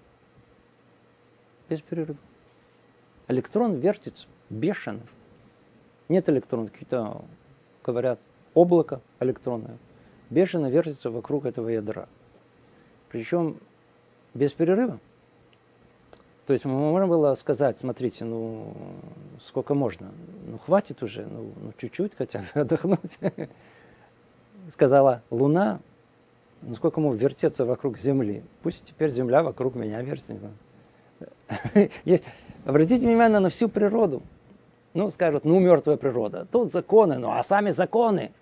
[1.69, 2.19] Без перерыва.
[3.27, 5.01] Электрон вертится бешено.
[6.07, 7.21] Нет электронов, какие-то,
[7.91, 8.19] говорят,
[8.53, 9.77] облако электронное
[10.29, 12.07] бешено вертится вокруг этого ядра.
[13.09, 13.57] Причем
[14.33, 14.99] без перерыва.
[16.45, 18.73] То есть можно было сказать, смотрите, ну
[19.41, 20.11] сколько можно,
[20.47, 23.19] ну хватит уже, ну, ну чуть-чуть хотя бы отдохнуть.
[24.71, 25.79] Сказала Луна,
[26.61, 28.43] ну сколько можно вертеться вокруг Земли.
[28.63, 31.89] Пусть теперь Земля вокруг меня вертится, не знаю.
[32.05, 32.23] Есть.
[32.65, 34.21] Обратите внимание на всю природу.
[34.93, 36.47] Ну, скажут, ну, мертвая природа.
[36.51, 38.31] Тут законы, ну, а сами законы–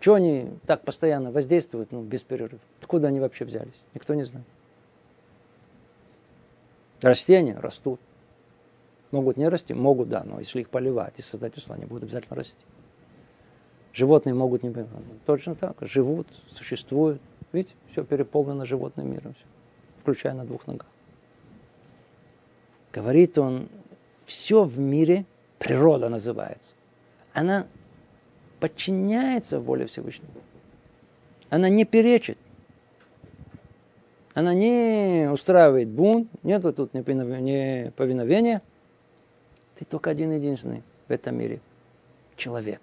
[0.00, 2.60] чего они так постоянно воздействуют, ну, без перерыва?
[2.80, 3.80] Откуда они вообще взялись?
[3.94, 4.46] Никто не знает.
[7.02, 8.00] Растения растут.
[9.10, 9.72] Могут не расти?
[9.72, 12.56] Могут, да, но если их поливать и создать условия, они будут обязательно расти.
[13.92, 14.74] Животные могут не...
[15.24, 15.76] Точно так.
[15.80, 17.22] Живут, существуют.
[17.52, 19.34] Видите, все переполнено животным миром.
[19.34, 19.46] Все,
[20.02, 20.88] включая на двух ногах.
[22.92, 23.68] Говорит он,
[24.26, 25.24] все в мире,
[25.66, 26.72] природа называется,
[27.34, 27.66] она
[28.60, 30.30] подчиняется воле Всевышнего.
[31.50, 32.38] Она не перечит.
[34.34, 38.62] Она не устраивает бунт, нету тут неповиновения.
[39.78, 41.60] Ты только один единственный в этом мире.
[42.36, 42.80] Человек.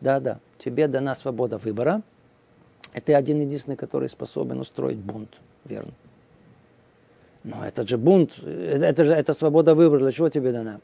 [0.00, 2.02] Да-да, тебе дана свобода выбора.
[2.94, 5.36] И ты один единственный, который способен устроить бунт.
[5.64, 5.92] Верно.
[7.42, 10.80] Но этот же бунт, это же это свобода выбора, для чего тебе дана?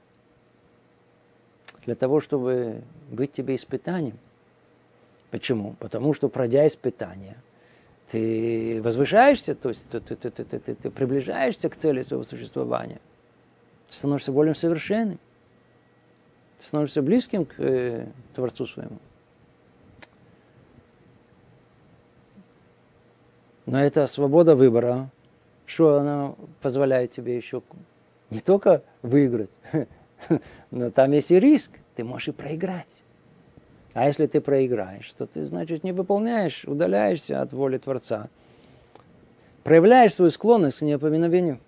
[1.87, 4.19] Для того, чтобы быть тебе испытанием.
[5.31, 5.75] Почему?
[5.79, 7.37] Потому что, пройдя испытания,
[8.11, 13.01] ты возвышаешься, то есть ты, ты, ты, ты, ты, ты приближаешься к цели своего существования.
[13.89, 15.19] Ты становишься более совершенным.
[16.59, 18.99] Ты становишься близким к э, Творцу своему.
[23.67, 25.09] Но это свобода выбора,
[25.65, 27.63] что она позволяет тебе еще
[28.31, 29.51] не только выиграть,
[30.71, 31.73] но там есть и риск.
[31.95, 32.87] Ты можешь и проиграть.
[33.93, 38.29] А если ты проиграешь, то ты, значит, не выполняешь, удаляешься от воли Творца.
[39.65, 41.59] Проявляешь свою склонность к неповиновению.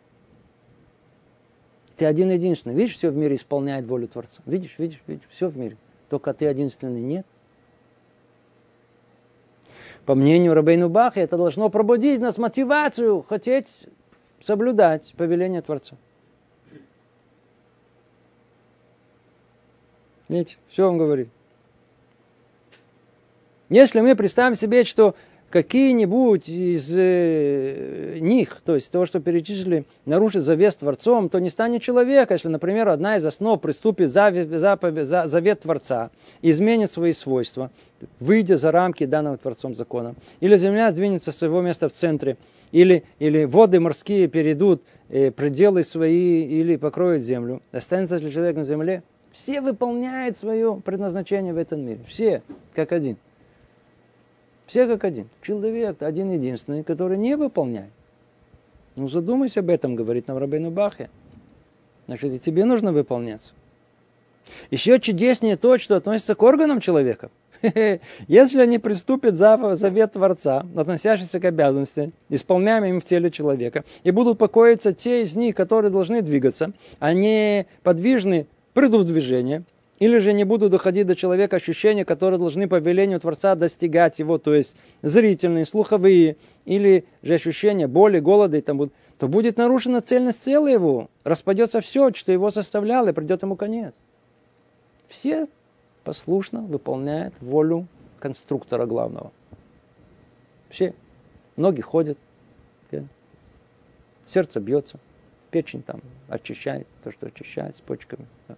[1.96, 2.74] Ты один единственный.
[2.74, 4.42] Видишь, все в мире исполняет волю Творца.
[4.46, 5.76] Видишь, видишь, видишь, все в мире.
[6.08, 7.26] Только ты единственный нет.
[10.06, 13.86] По мнению Рабейну Баха, это должно пробудить в нас мотивацию хотеть
[14.44, 15.96] соблюдать повеление Творца.
[20.32, 21.28] Видите, все он говорит.
[23.68, 25.14] Если мы представим себе, что
[25.50, 31.82] какие-нибудь из э, них, то есть того, что перечислили, нарушит завет Творцом, то не станет
[31.82, 32.32] человека.
[32.32, 36.10] Если, например, одна из основ приступит завет, за, завет Творца,
[36.40, 37.70] изменит свои свойства,
[38.18, 42.38] выйдя за рамки данного Творцом закона, или земля сдвинется с своего места в центре,
[42.72, 48.64] или, или воды морские перейдут э, пределы свои, или покроют землю, останется ли человек на
[48.64, 49.02] земле?
[49.32, 52.00] Все выполняют свое предназначение в этом мире.
[52.06, 52.42] Все,
[52.74, 53.16] как один.
[54.66, 55.28] Все как один.
[55.42, 57.90] Человек один единственный, который не выполняет.
[58.94, 61.08] Ну задумайся об этом, говорит нам Рабейну Бахе.
[62.06, 63.52] Значит, и тебе нужно выполняться.
[64.70, 67.30] Еще чудеснее то, что относится к органам человека.
[68.28, 74.38] Если они приступят за завет Творца, относящийся к обязанности, исполняемым в теле человека, и будут
[74.38, 79.64] покоиться те из них, которые должны двигаться, они подвижны, придут в движение,
[79.98, 84.38] или же не будут доходить до человека ощущения, которые должны по велению Творца достигать его,
[84.38, 90.44] то есть зрительные, слуховые, или же ощущения боли, голода и тому, то будет нарушена цельность
[90.44, 93.94] тела его, распадется все, что его составляло, и придет ему конец.
[95.06, 95.46] Все
[96.02, 97.86] послушно выполняют волю
[98.18, 99.30] конструктора главного.
[100.68, 100.94] Все.
[101.56, 102.18] Ноги ходят,
[104.26, 104.98] сердце бьется,
[105.52, 108.26] печень там очищает то, что очищает с почками.
[108.48, 108.56] Да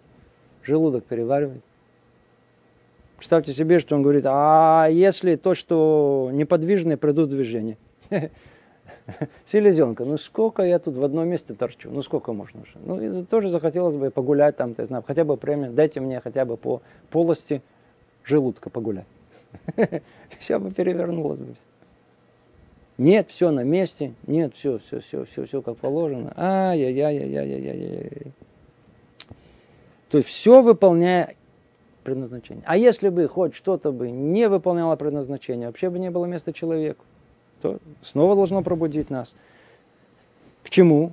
[0.67, 1.63] желудок переваривает.
[3.17, 7.77] Представьте себе, что он говорит, а если то, что неподвижные придут в движение?
[9.47, 12.73] Селезенка, ну сколько я тут в одном месте торчу, ну сколько можно уже?
[12.85, 16.57] Ну тоже захотелось бы погулять там, ты знаешь, хотя бы премию, дайте мне хотя бы
[16.57, 17.63] по полости
[18.25, 19.07] желудка погулять.
[20.39, 21.55] Все бы перевернулось бы.
[22.97, 26.33] Нет, все на месте, нет, все, все, все, все, все как положено.
[26.37, 28.33] Ай-яй-яй-яй-яй-яй-яй.
[30.11, 31.35] То есть все выполняя
[32.05, 32.63] предназначение.
[32.67, 37.05] А если бы хоть что-то бы не выполняло предназначение, вообще бы не было места человеку,
[37.63, 39.35] то снова должно пробудить нас.
[40.63, 41.13] К чему?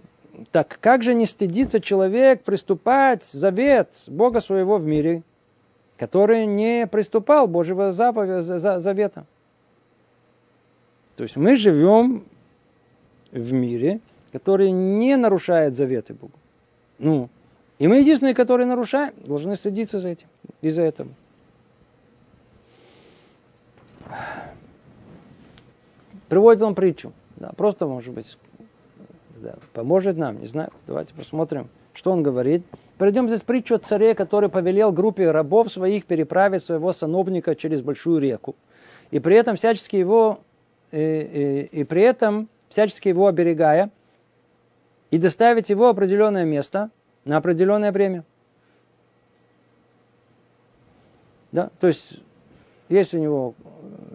[0.52, 5.24] Так как же не стыдится человек приступать завет Бога своего в мире,
[5.98, 9.26] который не приступал Божьего заповедь, завета?
[11.16, 12.24] То есть мы живем
[13.32, 14.00] в мире,
[14.32, 16.34] который не нарушает заветы Бога.
[17.00, 17.30] Ну,
[17.80, 20.28] и мы единственные, которые нарушаем, должны стыдиться за этим,
[20.62, 21.10] из-за этого.
[26.30, 27.12] Приводит он притчу.
[27.38, 28.38] Да, просто, может быть,
[29.42, 30.72] да, поможет нам, не знаю.
[30.86, 32.64] Давайте посмотрим, что он говорит.
[33.00, 38.20] Перейдем здесь притчу о царе, который повелел группе рабов своих переправить своего сановника через большую
[38.20, 38.56] реку.
[39.10, 40.40] И при этом всячески его,
[40.92, 43.90] и, и, и при этом всячески его оберегая,
[45.10, 46.90] и доставить его в определенное место–
[47.26, 48.24] на определенное время.
[51.52, 52.20] Да, то есть
[52.90, 53.56] есть у него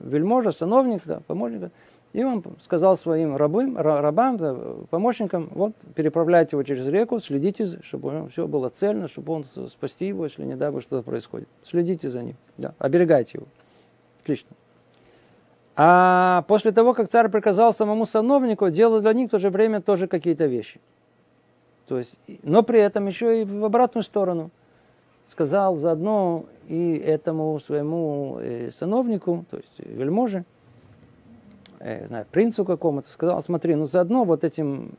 [0.03, 1.71] вельможа, сановник, да, помощник,
[2.15, 4.55] и он сказал своим рабым, рабам, да,
[4.89, 10.25] помощникам, вот, переправляйте его через реку, следите, чтобы все было цельно, чтобы он спасти его,
[10.25, 11.49] если не дай бог что-то происходит.
[11.63, 13.47] Следите за ним, да, оберегайте его.
[14.23, 14.49] Отлично.
[15.77, 19.81] А после того, как царь приказал самому сановнику, делать для них в то же время
[19.81, 20.81] тоже какие-то вещи–
[21.87, 24.51] то есть, но при этом еще и в обратную сторону.
[25.29, 30.45] Сказал заодно и этому своему э, сановнику, то есть вельможе,
[31.81, 34.93] э, знаю, принцу какому-то, сказал, смотри, ну заодно вот этим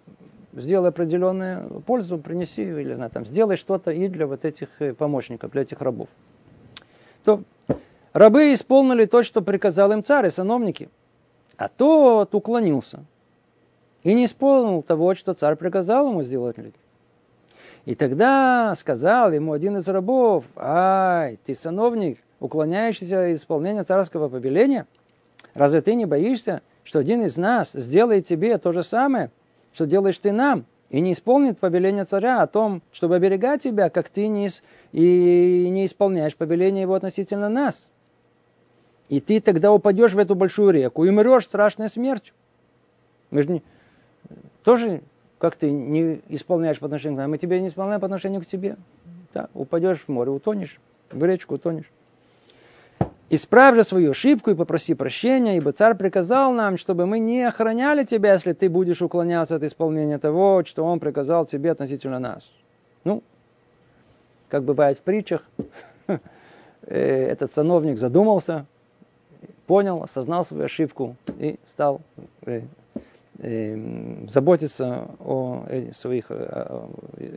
[0.51, 5.51] сделай определенную пользу, принеси, или знаю, там, сделай что-то и для вот этих э, помощников,
[5.51, 6.09] для этих рабов.
[7.23, 7.41] То
[8.17, 10.89] рабы исполнили то, что приказал им царь и сановники,
[11.57, 13.03] а тот уклонился–
[14.07, 16.55] и не исполнил того, что царь приказал ему сделать.
[17.83, 24.87] И тогда сказал ему один из рабов, ай, ты сановник, уклоняющийся от исполнения царского повеления,
[25.53, 29.29] разве ты не боишься, что один из нас сделает тебе то же самое,
[29.73, 34.07] что делаешь ты нам, и не исполнит повеление царя о том, чтобы оберегать тебя, как
[34.07, 34.49] ты не,
[34.93, 37.87] и не исполняешь повеление его относительно нас.
[39.09, 42.33] И ты тогда упадешь в эту большую реку и умрешь страшной смертью.
[43.29, 43.63] Мы же не,
[44.63, 45.01] тоже
[45.39, 48.45] как ты не исполняешь по отношению к нам, мы тебя не исполняем по отношению к
[48.45, 48.77] тебе.
[49.33, 50.79] Да, упадешь в море, утонешь,
[51.11, 51.89] в речку утонешь.
[53.29, 58.05] Исправь же свою ошибку и попроси прощения, ибо царь приказал нам, чтобы мы не охраняли
[58.05, 62.49] тебя, если ты будешь уклоняться от исполнения того, что он приказал тебе относительно нас.
[63.03, 63.21] Ну,
[64.47, 65.43] как бывает в притчах,
[66.07, 66.19] э,
[66.85, 68.65] этот сановник задумался,
[69.67, 72.01] понял, осознал свою ошибку и стал
[72.45, 72.61] э,
[73.39, 75.63] Эм, заботиться о
[75.95, 76.87] своих, э,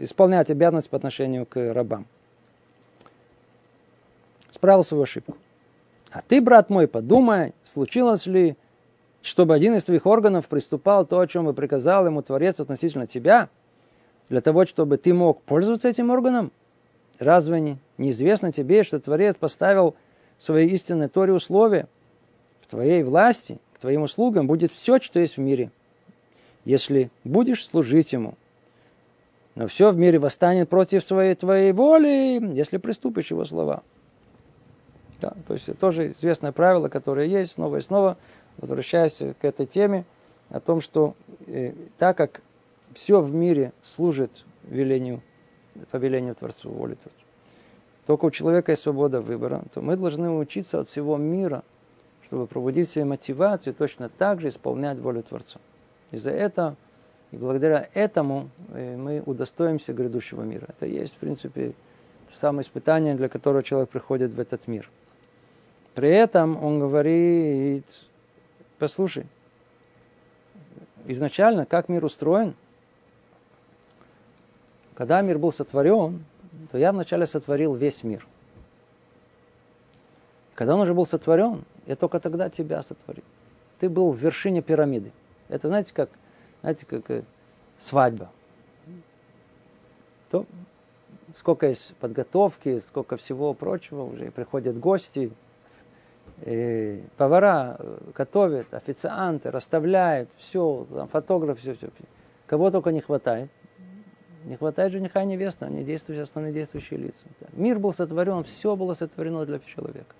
[0.01, 2.07] исполнять обязанности по отношению к рабам.
[4.51, 5.37] Справил свою ошибку.
[6.11, 8.57] А ты, брат мой, подумай, случилось ли,
[9.21, 13.51] чтобы один из твоих органов приступал то, о чем и приказал ему Творец относительно тебя,
[14.31, 16.51] для того, чтобы ты мог пользоваться этим органом?
[17.19, 19.97] Разве не, неизвестно тебе, что Творец поставил
[20.39, 21.89] в своей истинной Торе условия?
[22.71, 25.71] Твоей власти, к твоим услугам будет все, что есть в мире,
[26.65, 28.35] если будешь служить ему.
[29.57, 33.83] Но все в мире восстанет против своей твоей воли, если приступишь его слова.
[35.21, 38.17] Да, то есть это тоже известное правило, которое есть снова и снова,
[38.57, 40.05] возвращаясь к этой теме,
[40.49, 41.15] о том, что
[41.47, 42.41] э, так как
[42.95, 45.23] все в мире служит велению,
[45.91, 47.25] повелению Творцу, воле Творцу,
[48.07, 51.63] только у человека есть свобода выбора, то мы должны учиться от всего мира,
[52.31, 55.61] чтобы пробудить себе мотивацию точно так же исполнять волю Творца.
[56.11, 56.77] И за это,
[57.31, 60.67] и благодаря этому э, мы удостоимся грядущего мира.
[60.69, 61.75] Это есть, в принципе,
[62.33, 64.89] самое испытание, для которого человек приходит в этот мир–
[65.95, 67.85] при этом он говорит,
[68.79, 69.27] послушай,
[71.07, 72.55] изначально, как мир устроен,
[74.95, 76.25] когда мир был сотворен,
[76.71, 78.27] то я вначале сотворил весь мир.
[80.55, 83.25] Когда он уже был сотворен, я только тогда тебя сотворил.
[83.81, 85.11] Ты был в вершине пирамиды.
[85.49, 86.09] Это знаете, как,
[86.61, 87.25] знаете, как э,
[87.79, 88.31] свадьба.
[90.31, 90.47] То
[91.37, 95.33] сколько есть подготовки, сколько всего прочего, уже приходят гости,
[96.43, 101.89] и повара э, готовят, официанты расставляют, все, там, фотограф, все, все.
[102.47, 103.51] Кого только не хватает.
[104.45, 107.27] Не хватает жениха и невесты, они действующие, основные действующие лица.
[107.53, 110.15] Мир был сотворен, все было сотворено для человека.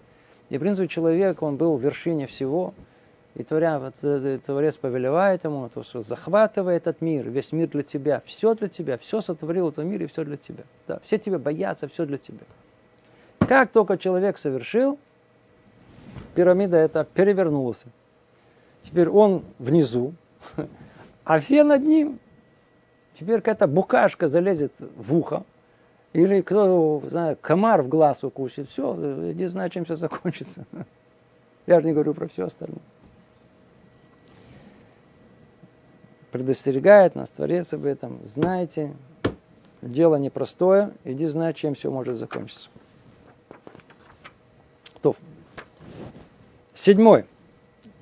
[0.51, 2.75] И, в принципе, человек, он был в вершине всего,
[3.37, 7.83] и творя, э, э, Творец повелевает ему, то, что захватывает этот мир, весь мир для
[7.83, 10.65] тебя, все для тебя, все сотворил этот мир и все для тебя.
[10.89, 12.45] Да, все тебя боятся, все для тебя.
[13.39, 14.99] Как только человек совершил,
[16.35, 17.85] пирамида эта перевернулась.
[18.83, 20.15] Теперь он внизу,
[21.25, 22.19] а все над ним.
[23.19, 25.45] Теперь какая-то букашка залезет в ухо,
[26.13, 28.69] или кто, знаю, комар в глаз укусит.
[28.69, 30.65] Все, не знаю, чем все закончится.
[31.67, 32.81] Я же не говорю про все остальное.
[36.33, 38.19] Предостерегает нас Творец об этом.
[38.35, 38.93] Знаете,
[39.83, 42.71] дело непростое, иди знай, чем все может закончиться.
[45.01, 45.17] То.
[46.75, 47.25] Седьмой.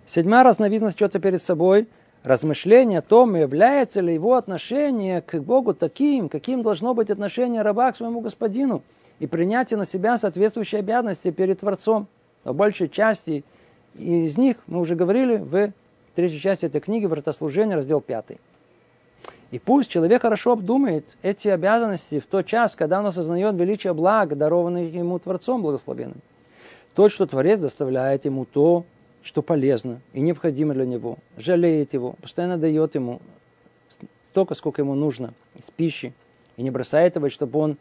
[0.06, 1.88] Седьмая разновидность что-то перед собой.
[2.24, 7.92] Размышление о том, является ли его отношение к Богу таким, каким должно быть отношение раба
[7.92, 8.82] к своему господину,
[9.20, 12.06] и принятие на себя соответствующей обязанности перед Творцом.
[12.44, 13.44] По большей части
[13.94, 15.72] из них мы уже говорили в
[16.14, 18.38] третьей части этой книги «Братослужение», раздел 5.
[19.50, 24.36] И пусть человек хорошо обдумает эти обязанности в тот час, когда он осознает величие блага,
[24.36, 26.20] дарованных ему Творцом благословенным.
[26.94, 28.84] Тот, что Творец доставляет ему то,
[29.28, 33.20] что полезно и необходимо для него, жалеет его, постоянно дает ему
[34.30, 36.14] столько, сколько ему нужно из пищи,
[36.56, 37.76] и не бросает его, чтобы он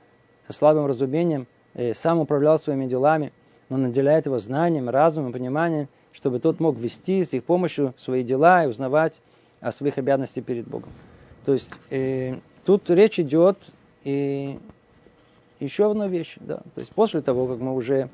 [0.45, 3.31] со слабым разумением э, сам управлял своими делами,
[3.69, 8.65] но наделяет его знанием, разумом, пониманием, чтобы тот мог вести с их помощью свои дела
[8.65, 9.21] и узнавать
[9.61, 10.91] о своих обязанностях перед Богом.
[11.45, 13.57] То есть э, тут речь идет
[14.03, 14.59] и
[15.61, 18.09] еще одна вещь, да, то есть после того, как мы уже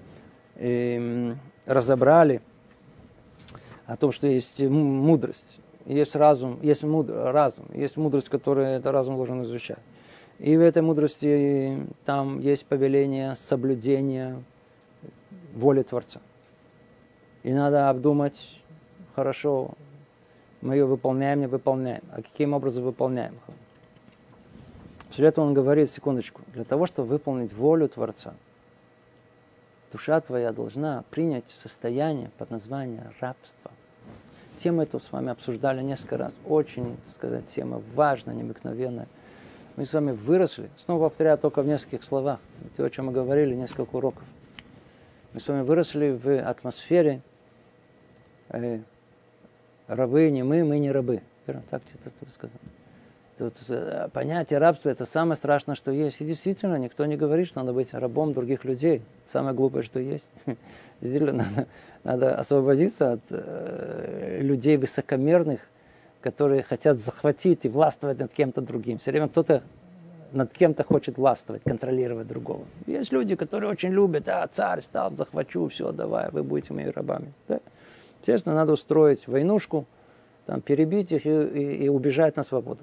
[0.54, 1.34] э,
[1.66, 2.44] разобрали
[3.86, 9.18] о том, что есть мудрость, есть разум, есть мудр, разум, есть мудрость, которую это разум
[9.18, 9.80] должен изучать.
[10.40, 14.42] И в этой мудрости там есть повеление соблюдения
[15.54, 16.22] воли Творца.
[17.44, 18.62] И надо обдумать
[19.16, 19.72] хорошо,
[20.62, 23.38] мы ее выполняем, не выполняем, а каким образом выполняем.
[25.10, 28.34] После этого он говорит, секундочку, для того, чтобы выполнить волю Творца–
[29.94, 33.72] душа твоя должна принять состояние под названием рабства.
[34.58, 36.34] Тему эту с вами обсуждали несколько раз.
[36.46, 39.08] Очень, так сказать, тема важная, необыкновенная.
[39.76, 42.40] Мы с вами выросли, снова повторяю только в нескольких словах,
[42.76, 44.24] то, о чем мы говорили, несколько уроков.
[45.34, 47.22] Мы с вами выросли в атмосфере
[48.50, 48.80] э,
[49.88, 51.22] рабы не мы, мы не рабы.
[51.48, 51.64] Верно?
[51.70, 52.60] Так это сказано.
[53.50, 56.22] Тут э, понятие рабства– это самое страшное, что есть.
[56.22, 59.02] И действительно, никто не говорит, что надо быть рабом других людей.
[59.26, 60.26] Самое глупое, что есть.
[61.02, 61.68] Действительно, надо,
[62.04, 65.60] надо освободиться от э, людей высокомерных,
[66.22, 68.98] которые хотят захватить и властвовать над кем-то другим.
[68.98, 69.62] Все время кто-то
[70.32, 72.66] над кем-то хочет властвовать, контролировать другого.
[72.88, 77.34] Есть люди, которые очень любят, а царь стал, захвачу, все, давай, вы будете моими рабами.
[77.48, 77.60] Да?
[78.22, 79.86] Естественно, надо устроить войнушку,
[80.46, 82.82] там, перебить их и, и, и убежать на свободу.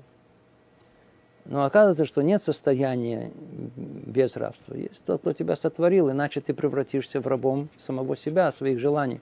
[1.51, 3.33] Но оказывается, что нет состояния
[3.77, 4.75] без рабства.
[4.75, 9.21] Есть тот, кто тебя сотворил, иначе ты превратишься в рабом самого себя, своих желаний.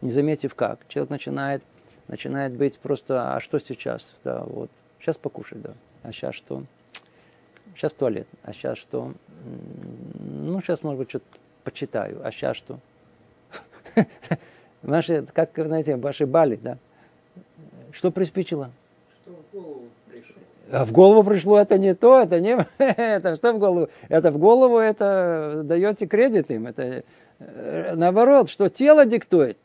[0.00, 0.78] Не заметив как.
[0.86, 1.64] Человек начинает,
[2.06, 4.14] начинает быть просто, а что сейчас?
[4.22, 5.72] Да, вот, сейчас покушать, да.
[6.04, 6.62] А сейчас что?
[7.74, 8.28] Сейчас туалет.
[8.44, 9.12] А сейчас что?
[10.20, 11.26] Ну, сейчас, может быть, что-то
[11.64, 12.24] почитаю.
[12.24, 12.78] А сейчас что?
[14.82, 16.78] Наши, как, знаете, ваши бали, да?
[17.90, 18.70] Что приспичило?
[19.24, 19.88] Что голову?
[20.70, 23.88] А в голову пришло это не то, это не это что в голову?
[24.08, 26.66] Это в голову это даете кредит им.
[26.66, 27.04] Это
[27.38, 29.56] э, наоборот, что тело диктует.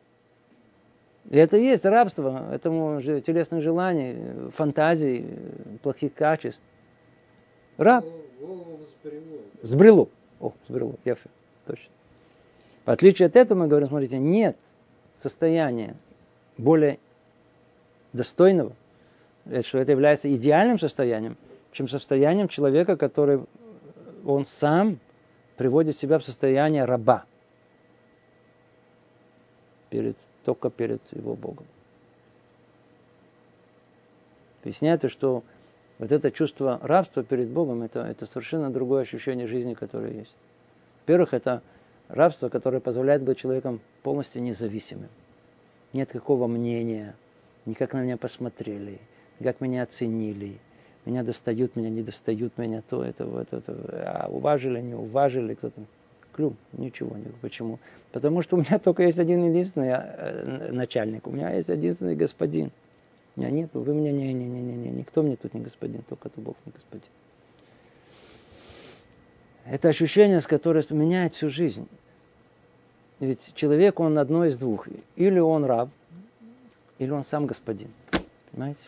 [1.30, 4.18] И это и есть рабство, этому же телесных желаний,
[4.56, 5.26] фантазий,
[5.82, 6.62] плохих качеств.
[7.78, 8.06] Раб.
[9.62, 10.10] Сбрело.
[10.40, 11.30] О, сбрело, яфе,
[11.66, 11.90] точно.
[12.86, 14.58] В отличие от этого мы говорим, смотрите, нет
[15.20, 15.96] состояния
[16.58, 16.98] более
[18.12, 18.74] достойного,
[19.64, 21.38] что это является идеальным состоянием,
[21.72, 23.42] чем состоянием человека, который
[24.26, 25.00] он сам
[25.58, 27.26] приводит себя в состояние раба
[29.90, 31.66] перед, только перед его Богом.
[34.62, 35.44] Объясняется, что
[35.98, 40.34] вот это чувство рабства перед Богом, это, это совершенно другое ощущение жизни, которое есть.
[41.02, 41.62] Во-первых, это
[42.08, 45.10] рабство, которое позволяет быть человеком полностью независимым.
[45.94, 47.16] Нет какого мнения,
[47.66, 49.00] не как на меня посмотрели,
[49.42, 50.58] как меня оценили,
[51.06, 53.74] меня достают, меня не достают, меня то, это, вот, это,
[54.06, 55.82] а уважили, не уважили, кто-то.
[56.34, 57.80] Клюм, ничего, не почему?
[58.14, 62.72] Потому что у меня только есть один единственный э, начальник, у меня есть единственный господин.
[63.36, 66.30] Меня нет, вы меня не, не, не, не, не, никто мне тут не господин, только
[66.30, 67.08] это Бог не господин.
[69.66, 71.88] Это ощущение, с которым меняет всю жизнь.
[73.20, 74.88] Ведь человек, он одно из двух.
[75.16, 75.90] Или он раб,
[76.98, 77.90] или он сам господин.
[78.52, 78.80] Понимаете?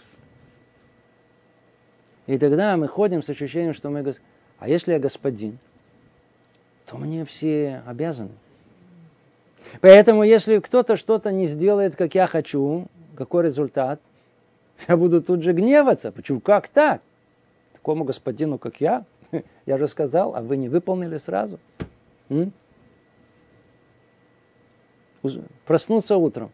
[2.28, 4.13] И тогда мы ходим с ощущением, что мы...
[4.59, 5.57] А если я господин,
[6.86, 8.32] то мне все обязаны.
[9.82, 13.99] Поэтому, если кто-то что-то не сделает, как я хочу, какой результат?
[14.88, 16.11] Я буду тут же гневаться.
[16.11, 16.39] Почему?
[16.39, 17.01] Как так?
[17.74, 19.05] Такому господину, как я?
[19.65, 21.59] Я же сказал, а вы не выполнили сразу.
[22.30, 22.53] М?
[25.65, 26.51] Проснуться утром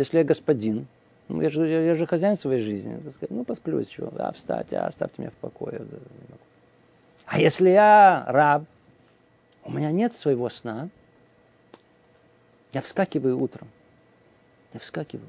[0.00, 0.86] если я господин,
[1.30, 4.72] ну, я, же, я, я же хозяин своей жизни, сказать, ну, посплю, чего, а, встать,
[4.72, 5.86] а, оставьте меня в покое.
[7.26, 8.64] А если я раб,
[9.64, 10.88] у меня нет своего сна,
[12.72, 13.68] я вскакиваю утром.
[14.72, 15.28] Я вскакиваю.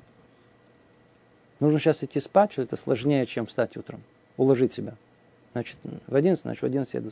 [1.59, 4.01] Нужно сейчас идти спать, что это сложнее, чем встать утром.
[4.37, 4.95] Уложить себя.
[5.53, 5.77] Значит,
[6.07, 7.11] в 11, значит, в 11 я иду.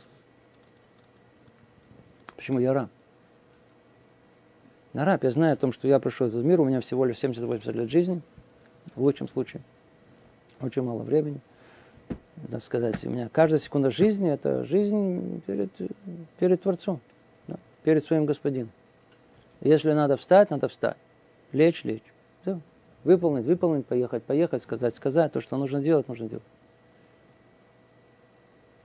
[2.36, 2.90] Почему я раб?
[4.92, 5.22] на раб.
[5.24, 7.72] Я знаю о том, что я пришел в этот мир, у меня всего лишь 70-80
[7.72, 8.22] лет жизни,
[8.96, 9.62] в лучшем случае.
[10.60, 11.40] Очень мало времени.
[12.48, 15.70] Надо сказать, у меня каждая секунда жизни– это жизнь перед,
[16.38, 17.00] перед Творцом,
[17.46, 18.70] да, перед своим Господином.
[19.60, 20.96] Если надо встать, надо встать.
[21.52, 22.02] Лечь, лечь.
[22.42, 22.58] Все.
[23.04, 25.32] Выполнить, выполнить, поехать, поехать, сказать, сказать.
[25.32, 26.44] То, что нужно делать, нужно делать.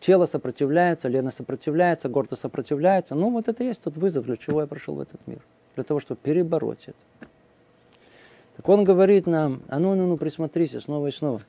[0.02, 3.16] Тело сопротивляется, Лена сопротивляется, гордо сопротивляется.
[3.16, 5.40] Ну, вот это и есть тот вызов, для чего я пришел в этот мир
[5.76, 7.28] для того, чтобы перебороть это.
[8.58, 11.42] Так он говорит нам, а ну, ну, ну, присмотрись снова и снова.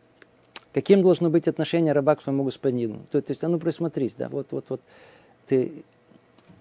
[0.72, 3.00] Каким должно быть отношение раба к своему господину?
[3.10, 4.80] То есть, а ну, присмотрись, да, вот, вот, вот,
[5.46, 5.72] ты,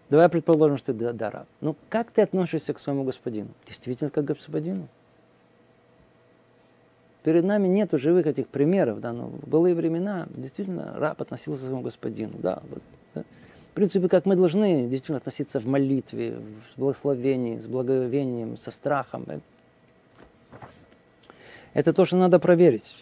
[0.10, 1.48] давай предположим, что ты да, да, раб.
[1.62, 3.50] Ну, как ты относишься к своему господину?
[3.68, 4.88] Действительно, как к господину?
[7.24, 11.66] Перед нами нет живых этих примеров, да, но в былые времена действительно раб относился к
[11.66, 12.84] своему господину, да, вот,
[13.16, 13.24] да
[13.76, 16.38] принципе, как мы должны действительно относиться в молитве,
[16.76, 19.26] в благословении, с благовением, со страхом.
[21.76, 22.96] Это то, что надо проверить.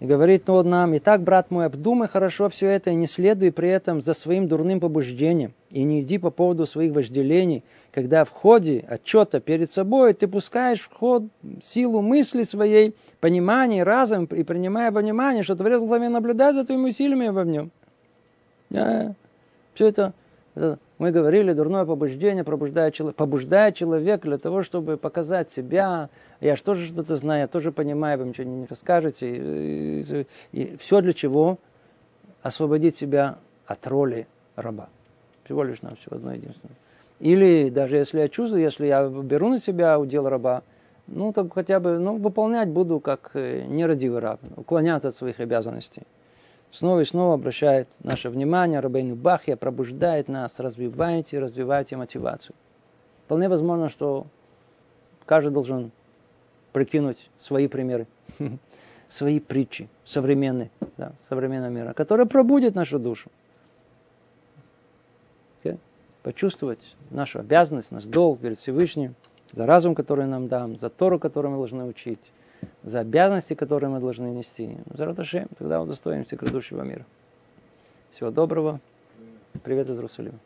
[0.00, 3.68] И говорит он нам, итак, брат мой, обдумай хорошо все это и не следуй при
[3.68, 5.54] этом за своим дурным побуждением.
[5.70, 10.80] И не иди по поводу своих вожделений, когда в ходе отчета перед собой ты пускаешь
[10.80, 11.24] в ход
[11.62, 16.90] силу мысли своей, понимания, разум, и принимая во внимание, что Творец главе наблюдает за твоими
[16.90, 17.70] усилиями во нем.
[18.70, 20.12] Все это,
[20.54, 26.08] это мы говорили, дурное побуждение пробуждает, побуждает человека для того, чтобы показать себя.
[26.40, 29.28] Я же тоже что-то знаю, я тоже понимаю, вы ничего не расскажете.
[29.28, 31.58] И, и, и все для чего?
[32.42, 34.88] Освободить себя от роли раба.
[35.44, 36.76] Всего лишь нам все одно единственное.
[37.20, 40.62] Или даже если я чувствую, если я беру на себя удел раба,
[41.08, 46.02] ну, так хотя бы, ну, выполнять буду как э, нерадивый раб, уклоняться от своих обязанностей
[46.70, 52.54] снова и снова обращает наше внимание, Рабейну Бахья пробуждает нас, развивайте, развивайте мотивацию.
[53.24, 54.26] Вполне возможно, что
[55.26, 55.90] каждый должен
[56.78, 58.06] прикинуть свои примеры.
[59.08, 63.30] свои притчи современные, да, современного мира, которые пробудят нашу душу.
[65.64, 65.78] Okay?
[66.22, 69.14] Почувствовать нашу обязанность, наш долг перед Всевышним,
[69.52, 72.20] за разум, который нам дам, за Тору, которую мы должны учить,
[72.84, 74.76] за обязанности, которые мы должны нести.
[74.92, 77.04] За Раташем, тогда удостоимся грядущего мира.
[78.12, 78.78] Всего доброго.
[79.64, 80.38] Привет из Иерусалима.